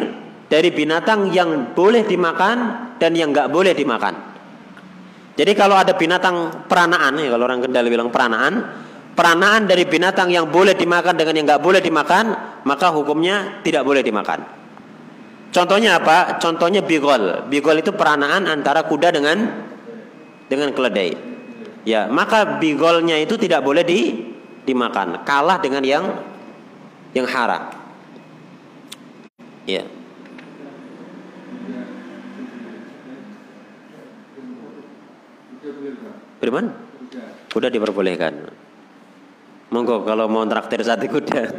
dari 0.51 0.75
binatang 0.75 1.31
yang 1.31 1.73
boleh 1.73 2.03
dimakan 2.03 2.91
dan 2.99 3.15
yang 3.15 3.31
nggak 3.31 3.49
boleh 3.49 3.73
dimakan. 3.73 4.15
Jadi 5.37 5.53
kalau 5.55 5.79
ada 5.79 5.95
binatang 5.95 6.67
peranaan, 6.67 7.15
ya 7.21 7.31
kalau 7.31 7.45
orang 7.47 7.63
Kendal 7.63 7.87
bilang 7.87 8.11
peranaan, 8.11 8.83
peranaan 9.15 9.69
dari 9.69 9.87
binatang 9.87 10.33
yang 10.33 10.51
boleh 10.51 10.75
dimakan 10.75 11.15
dengan 11.15 11.35
yang 11.39 11.47
nggak 11.47 11.63
boleh 11.63 11.81
dimakan, 11.85 12.25
maka 12.65 12.91
hukumnya 12.91 13.63
tidak 13.63 13.87
boleh 13.87 14.03
dimakan. 14.03 14.43
Contohnya 15.53 16.01
apa? 16.03 16.41
Contohnya 16.43 16.83
bigol. 16.83 17.47
Bigol 17.53 17.81
itu 17.81 17.95
peranaan 17.95 18.49
antara 18.51 18.85
kuda 18.85 19.13
dengan 19.15 19.37
dengan 20.51 20.73
keledai. 20.73 21.39
Ya, 21.87 22.11
maka 22.11 22.59
bigolnya 22.59 23.15
itu 23.23 23.39
tidak 23.39 23.63
boleh 23.63 23.87
di, 23.87 24.27
dimakan, 24.67 25.23
kalah 25.23 25.63
dengan 25.63 25.87
yang 25.87 26.05
yang 27.15 27.29
haram. 27.31 27.86
Ya. 29.67 29.83
Beriman? 36.39 36.71
Kuda 37.51 37.67
diperbolehkan. 37.75 38.47
Monggo 39.75 40.07
kalau 40.07 40.31
mau 40.31 40.47
traktir 40.47 40.87
sate 40.87 41.11
kuda. 41.11 41.51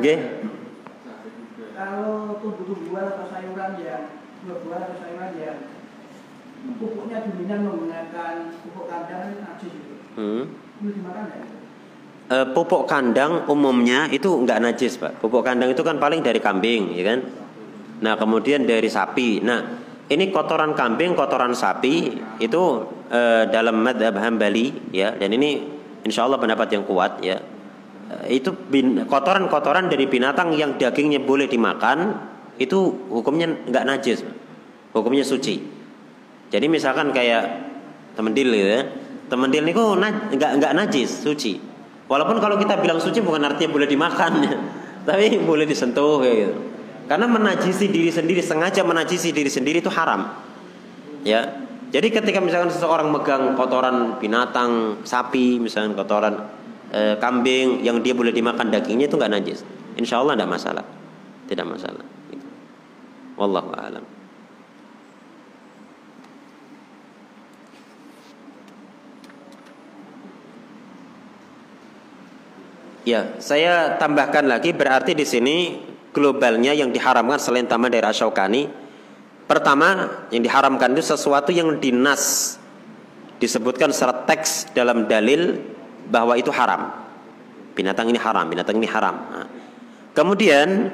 Oke. 0.00 0.14
Kalau 1.76 2.40
tumbuh-tumbuhan 2.40 3.04
atau 3.12 3.28
sayuran 3.28 3.76
yang 3.84 4.08
buah-buahan 4.48 4.82
atau 4.88 4.96
sayuran 5.04 5.32
yang 5.36 5.58
pupuknya 6.80 7.28
dominan 7.28 7.68
menggunakan 7.68 8.34
pupuk 8.64 8.88
kandang 8.88 9.36
najis 9.44 9.68
gitu. 9.76 9.94
Hmm. 10.16 10.48
Itu 10.80 10.88
dimakan? 10.96 11.28
E, 12.24 12.36
pupuk 12.56 12.88
kandang 12.88 13.44
umumnya 13.52 14.08
itu 14.08 14.32
enggak 14.32 14.64
najis, 14.64 14.96
Pak. 14.96 15.20
Pupuk 15.20 15.44
kandang 15.44 15.76
itu 15.76 15.84
kan 15.84 16.00
paling 16.00 16.24
dari 16.24 16.40
kambing, 16.40 16.96
ya 16.96 17.04
kan? 17.12 17.18
Nah, 18.00 18.16
kemudian 18.16 18.64
dari 18.64 18.88
sapi. 18.88 19.44
Nah, 19.44 19.60
ini 20.08 20.32
kotoran 20.32 20.72
kambing, 20.72 21.12
kotoran 21.12 21.52
sapi 21.52 22.16
itu 22.40 22.62
e, 23.12 23.44
dalam 23.52 23.76
madhab 23.84 24.16
Hambali 24.16 24.72
ya, 24.96 25.12
dan 25.12 25.36
ini 25.36 25.68
insya 26.00 26.24
Allah 26.24 26.40
pendapat 26.40 26.72
yang 26.72 26.88
kuat 26.88 27.20
ya. 27.20 27.44
E, 28.08 28.40
itu 28.40 28.56
kotoran-kotoran 29.04 29.92
dari 29.92 30.08
binatang 30.08 30.56
yang 30.56 30.80
dagingnya 30.80 31.20
boleh 31.20 31.44
dimakan 31.44 32.24
itu 32.56 33.04
hukumnya 33.12 33.52
enggak 33.68 33.84
najis, 33.84 34.24
hukumnya 34.96 35.28
suci. 35.28 35.60
Jadi 36.48 36.66
misalkan 36.72 37.12
kayak 37.12 37.68
temendil 38.16 38.48
gitu 38.48 38.80
ya, 38.80 38.82
temendil 39.28 39.60
niku 39.60 39.92
enggak 40.32 40.56
enggak 40.56 40.72
najis, 40.72 41.20
suci. 41.20 41.73
Walaupun 42.04 42.36
kalau 42.36 42.60
kita 42.60 42.76
bilang 42.84 43.00
suci 43.00 43.24
bukan 43.24 43.40
artinya 43.44 43.70
boleh 43.72 43.88
dimakan 43.88 44.32
ya. 44.44 44.56
Tapi 45.04 45.40
boleh 45.40 45.64
disentuh 45.64 46.20
kayak 46.20 46.36
gitu. 46.36 46.54
Karena 47.04 47.28
menajisi 47.28 47.92
diri 47.92 48.08
sendiri 48.08 48.40
sengaja 48.40 48.80
menajisi 48.80 49.32
diri 49.32 49.52
sendiri 49.52 49.84
itu 49.84 49.92
haram. 49.92 50.40
Ya. 51.24 51.64
Jadi 51.92 52.10
ketika 52.10 52.40
misalkan 52.40 52.72
seseorang 52.72 53.12
megang 53.12 53.54
kotoran 53.54 54.18
binatang, 54.18 54.98
sapi, 55.06 55.62
misalkan 55.62 55.94
kotoran 55.94 56.34
e, 56.90 57.14
kambing 57.22 57.84
yang 57.86 58.02
dia 58.02 58.16
boleh 58.16 58.34
dimakan 58.34 58.72
dagingnya 58.72 59.06
itu 59.06 59.14
nggak 59.14 59.32
najis. 59.32 59.62
Insya 59.94 60.18
Allah 60.18 60.34
tidak 60.34 60.50
masalah. 60.58 60.84
Tidak 61.46 61.66
masalah. 61.68 62.04
Wallahu 63.38 63.70
a'lam. 63.74 64.13
Ya, 73.04 73.36
saya 73.36 74.00
tambahkan 74.00 74.48
lagi 74.48 74.72
berarti 74.72 75.12
di 75.12 75.28
sini 75.28 75.76
globalnya 76.16 76.72
yang 76.72 76.88
diharamkan 76.88 77.36
selain 77.36 77.68
taman 77.68 77.92
daerah 77.92 78.16
Syaukani. 78.16 78.64
Pertama, 79.44 80.08
yang 80.32 80.40
diharamkan 80.40 80.96
itu 80.96 81.04
sesuatu 81.04 81.52
yang 81.52 81.76
dinas 81.76 82.56
disebutkan 83.36 83.92
secara 83.92 84.24
teks 84.24 84.72
dalam 84.72 85.04
dalil 85.04 85.60
bahwa 86.08 86.32
itu 86.40 86.48
haram. 86.48 86.96
Binatang 87.76 88.08
ini 88.08 88.16
haram, 88.16 88.48
binatang 88.48 88.80
ini 88.80 88.88
haram. 88.88 89.16
Nah. 89.20 89.48
Kemudian 90.16 90.88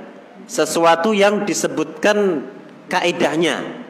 sesuatu 0.50 1.14
yang 1.14 1.46
disebutkan 1.46 2.42
kaidahnya. 2.90 3.86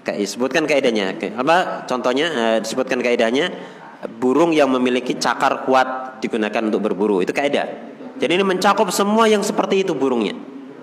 Kayak 0.00 0.18
disebutkan 0.24 0.64
kaidahnya. 0.64 1.12
Apa 1.36 1.84
contohnya? 1.84 2.26
Eh, 2.32 2.58
disebutkan 2.64 3.04
kaidahnya 3.04 3.52
burung 4.06 4.50
yang 4.50 4.70
memiliki 4.70 5.14
cakar 5.14 5.62
kuat 5.66 6.18
digunakan 6.18 6.62
untuk 6.66 6.82
berburu. 6.82 7.22
Itu 7.22 7.30
kaidah. 7.30 7.92
Jadi 8.18 8.38
ini 8.38 8.44
mencakup 8.46 8.90
semua 8.94 9.26
yang 9.26 9.42
seperti 9.42 9.82
itu 9.82 9.94
burungnya. 9.94 10.34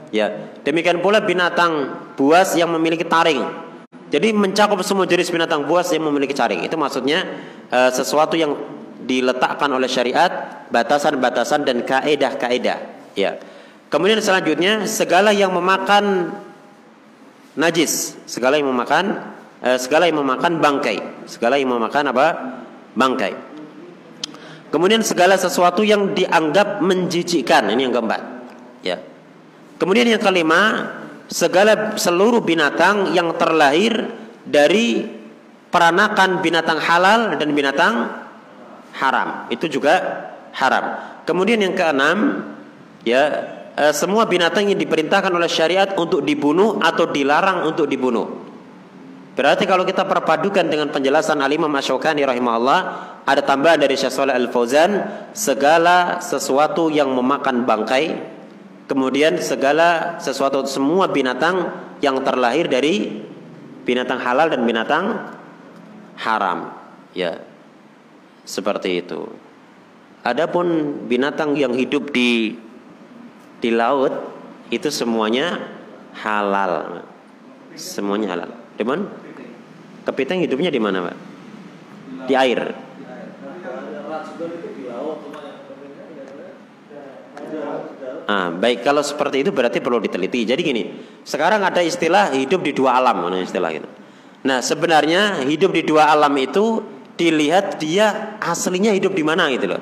Ya, 0.10 0.52
demikian 0.66 1.00
pula 1.06 1.22
binatang 1.22 1.94
buas 2.18 2.58
yang 2.58 2.74
memiliki 2.74 3.06
taring. 3.06 3.46
Jadi 4.10 4.34
mencakup 4.34 4.82
semua 4.82 5.06
jenis 5.06 5.30
binatang 5.30 5.70
buas 5.70 5.86
yang 5.94 6.02
memiliki 6.10 6.34
taring. 6.34 6.66
Itu 6.66 6.82
maksudnya 6.82 7.30
uh, 7.70 7.94
sesuatu 7.94 8.34
yang 8.34 8.58
diletakkan 9.06 9.70
oleh 9.70 9.86
syariat, 9.86 10.66
batasan-batasan 10.74 11.62
dan 11.62 11.86
kaedah-kaedah. 11.86 12.80
Ya. 13.14 13.38
Kemudian 13.94 14.18
selanjutnya 14.18 14.90
segala 14.90 15.30
yang 15.30 15.54
memakan 15.54 16.34
najis, 17.54 18.18
segala 18.26 18.58
yang 18.58 18.74
memakan 18.74 19.30
uh, 19.62 19.78
segala 19.78 20.10
yang 20.10 20.18
memakan 20.18 20.58
bangkai, 20.58 21.30
segala 21.30 21.62
yang 21.62 21.70
memakan 21.70 22.10
apa? 22.10 22.28
Bangkai. 23.00 23.34
Kemudian 24.70 25.02
segala 25.02 25.40
sesuatu 25.40 25.82
yang 25.82 26.14
dianggap 26.14 26.84
menjijikkan, 26.84 27.72
ini 27.72 27.90
yang 27.90 27.96
keempat. 27.96 28.22
Ya. 28.84 29.02
Kemudian 29.80 30.06
yang 30.12 30.22
kelima, 30.22 30.92
segala 31.32 31.96
seluruh 31.96 32.44
binatang 32.44 33.16
yang 33.16 33.34
terlahir 33.40 34.14
dari 34.46 35.08
peranakan 35.72 36.44
binatang 36.44 36.78
halal 36.78 37.40
dan 37.40 37.50
binatang 37.56 37.94
haram. 39.00 39.50
Itu 39.50 39.66
juga 39.72 40.28
haram. 40.54 41.18
Kemudian 41.26 41.62
yang 41.62 41.74
keenam, 41.74 42.46
ya, 43.06 43.22
eh, 43.74 43.94
semua 43.94 44.30
binatang 44.30 44.70
yang 44.70 44.78
diperintahkan 44.78 45.34
oleh 45.34 45.50
syariat 45.50 45.98
untuk 45.98 46.22
dibunuh 46.22 46.78
atau 46.82 47.10
dilarang 47.10 47.66
untuk 47.66 47.90
dibunuh. 47.90 48.49
Berarti 49.40 49.64
kalau 49.64 49.88
kita 49.88 50.04
perpadukan 50.04 50.68
dengan 50.68 50.92
penjelasan 50.92 51.40
Al-Imam 51.40 51.72
rahimahullah, 51.72 52.80
ada 53.24 53.40
tambahan 53.40 53.80
dari 53.80 53.96
Syekh 53.96 54.12
Saleh 54.12 54.36
Al-Fauzan, 54.36 55.00
segala 55.32 56.20
sesuatu 56.20 56.92
yang 56.92 57.16
memakan 57.16 57.64
bangkai, 57.64 58.20
kemudian 58.92 59.40
segala 59.40 60.20
sesuatu 60.20 60.68
semua 60.68 61.08
binatang 61.08 61.72
yang 62.04 62.20
terlahir 62.20 62.68
dari 62.68 63.24
binatang 63.88 64.20
halal 64.20 64.52
dan 64.52 64.60
binatang 64.68 65.32
haram. 66.20 66.76
Ya. 67.16 67.40
Seperti 68.44 69.08
itu. 69.08 69.24
Adapun 70.28 71.00
binatang 71.08 71.56
yang 71.56 71.72
hidup 71.80 72.12
di 72.12 72.60
di 73.64 73.72
laut 73.72 74.12
itu 74.68 74.92
semuanya 74.92 75.64
halal. 76.28 77.08
Semuanya 77.80 78.36
halal. 78.36 78.52
Di 78.76 78.84
mana? 78.84 79.29
Kepiting 80.10 80.42
hidupnya 80.42 80.74
di 80.74 80.82
mana, 80.82 81.06
Pak? 81.06 81.16
Di 82.26 82.34
air. 82.34 82.74
Ah, 88.26 88.50
baik 88.50 88.82
kalau 88.82 89.06
seperti 89.06 89.46
itu 89.46 89.54
berarti 89.54 89.78
perlu 89.82 90.02
diteliti. 90.02 90.50
Jadi 90.50 90.62
gini, 90.66 90.84
sekarang 91.22 91.62
ada 91.62 91.82
istilah 91.86 92.34
hidup 92.34 92.66
di 92.66 92.74
dua 92.74 92.98
alam, 92.98 93.22
mana 93.22 93.38
istilah 93.38 93.70
itu. 93.70 93.90
Nah, 94.50 94.66
sebenarnya 94.66 95.46
hidup 95.46 95.78
di 95.78 95.86
dua 95.86 96.10
alam 96.10 96.34
itu 96.42 96.82
dilihat 97.14 97.78
dia 97.78 98.38
aslinya 98.42 98.94
hidup 98.98 99.14
di 99.14 99.22
mana 99.22 99.46
gitu 99.54 99.78
loh. 99.78 99.82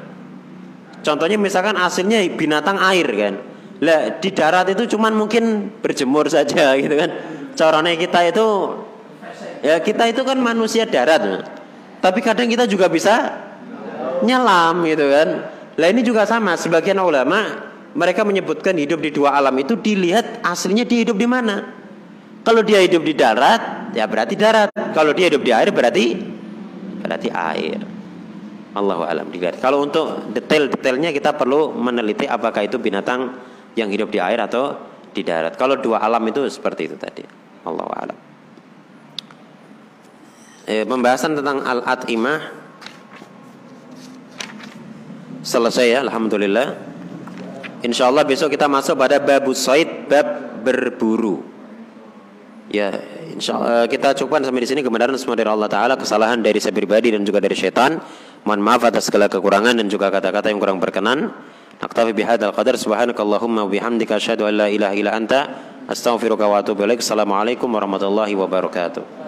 Contohnya 1.07 1.39
misalkan 1.39 1.79
aslinya 1.79 2.19
binatang 2.35 2.75
air 2.83 3.07
kan. 3.15 3.33
Lah 3.79 4.19
di 4.19 4.29
darat 4.33 4.67
itu 4.73 4.97
cuman 4.97 5.15
mungkin 5.15 5.71
berjemur 5.79 6.27
saja 6.27 6.73
gitu 6.83 6.95
kan. 6.99 7.15
Caranya 7.55 7.95
kita 7.95 8.27
itu 8.27 8.47
Ya 9.61 9.81
kita 9.81 10.09
itu 10.09 10.21
kan 10.21 10.37
manusia 10.37 10.85
darat. 10.85 11.45
Tapi 12.01 12.19
kadang 12.21 12.47
kita 12.47 12.69
juga 12.69 12.87
bisa 12.87 13.33
nyelam 14.21 14.85
gitu 14.85 15.05
kan. 15.09 15.29
Lah 15.77 15.87
ini 15.89 16.01
juga 16.01 16.25
sama. 16.25 16.57
Sebagian 16.57 16.97
ulama 17.01 17.69
mereka 17.93 18.21
menyebutkan 18.25 18.77
hidup 18.77 19.01
di 19.01 19.09
dua 19.13 19.37
alam 19.37 19.53
itu 19.57 19.77
dilihat 19.77 20.45
aslinya 20.45 20.85
dia 20.85 21.05
hidup 21.05 21.17
di 21.17 21.27
mana. 21.29 21.73
Kalau 22.45 22.63
dia 22.63 22.79
hidup 22.79 23.03
di 23.03 23.11
darat, 23.11 23.91
ya 23.91 24.07
berarti 24.07 24.39
darat. 24.39 24.71
Kalau 24.71 25.11
dia 25.11 25.27
hidup 25.27 25.43
di 25.43 25.51
air 25.51 25.69
berarti 25.73 26.05
berarti 27.03 27.29
air. 27.33 27.79
Allahu 28.77 29.03
alam 29.03 29.27
dilihat. 29.33 29.57
Kalau 29.57 29.81
untuk 29.81 30.31
detail-detailnya 30.37 31.09
kita 31.09 31.33
perlu 31.33 31.73
meneliti 31.73 32.29
apakah 32.29 32.61
itu 32.61 32.77
binatang 32.77 33.33
yang 33.73 33.89
hidup 33.89 34.13
di 34.13 34.21
air 34.21 34.37
atau 34.37 34.77
di 35.11 35.25
darat. 35.25 35.57
Kalau 35.57 35.81
dua 35.81 35.97
alam 36.05 36.21
itu 36.29 36.45
seperti 36.45 36.93
itu 36.93 36.95
tadi. 36.95 37.25
Allahu 37.65 37.91
alam 37.91 38.26
eh, 40.67 40.83
pembahasan 40.83 41.39
tentang 41.39 41.63
al-at'imah. 41.63 42.39
Selesai 45.47 45.95
ya 45.95 46.03
alhamdulillah. 46.03 46.75
Insyaallah 47.87 48.27
besok 48.27 48.51
kita 48.51 48.67
masuk 48.67 48.99
pada 48.99 49.15
babu 49.23 49.55
said 49.55 50.11
bab 50.11 50.59
berburu. 50.67 51.39
Ya 52.67 52.99
insyaallah 53.31 53.87
kita 53.87 54.11
cukupkan 54.19 54.43
sampai 54.43 54.67
di 54.67 54.69
sini 54.69 54.83
kebenaran 54.83 55.15
semua 55.15 55.39
dari 55.39 55.47
Allah 55.47 55.71
taala 55.71 55.95
kesalahan 55.95 56.43
dari 56.43 56.59
saya 56.59 56.75
pribadi 56.75 57.15
dan 57.15 57.23
juga 57.23 57.39
dari 57.39 57.55
syaitan. 57.55 57.95
Mohon 58.43 58.61
maaf 58.63 58.83
atas 58.91 59.07
segala 59.07 59.31
kekurangan 59.31 59.79
dan 59.79 59.87
juga 59.87 60.11
kata-kata 60.11 60.51
yang 60.51 60.59
kurang 60.59 60.83
berkenan. 60.83 61.31
Naktafi 61.79 62.11
bihadzal 62.11 62.51
qadar 62.51 62.75
subhanakallahumma 62.75 63.63
wa 63.63 63.71
bihamdika 63.71 64.19
asyhadu 64.19 64.49
an 64.51 64.65
la 64.65 64.67
ilaha 64.67 64.93
illa 64.97 65.15
anta 65.15 65.39
astaghfiruka 65.87 66.43
wa 66.43 66.59
atubu 66.59 66.83
ilaik. 66.83 66.99
Assalamualaikum 66.99 67.71
warahmatullahi 67.71 68.35
wabarakatuh 68.35 69.26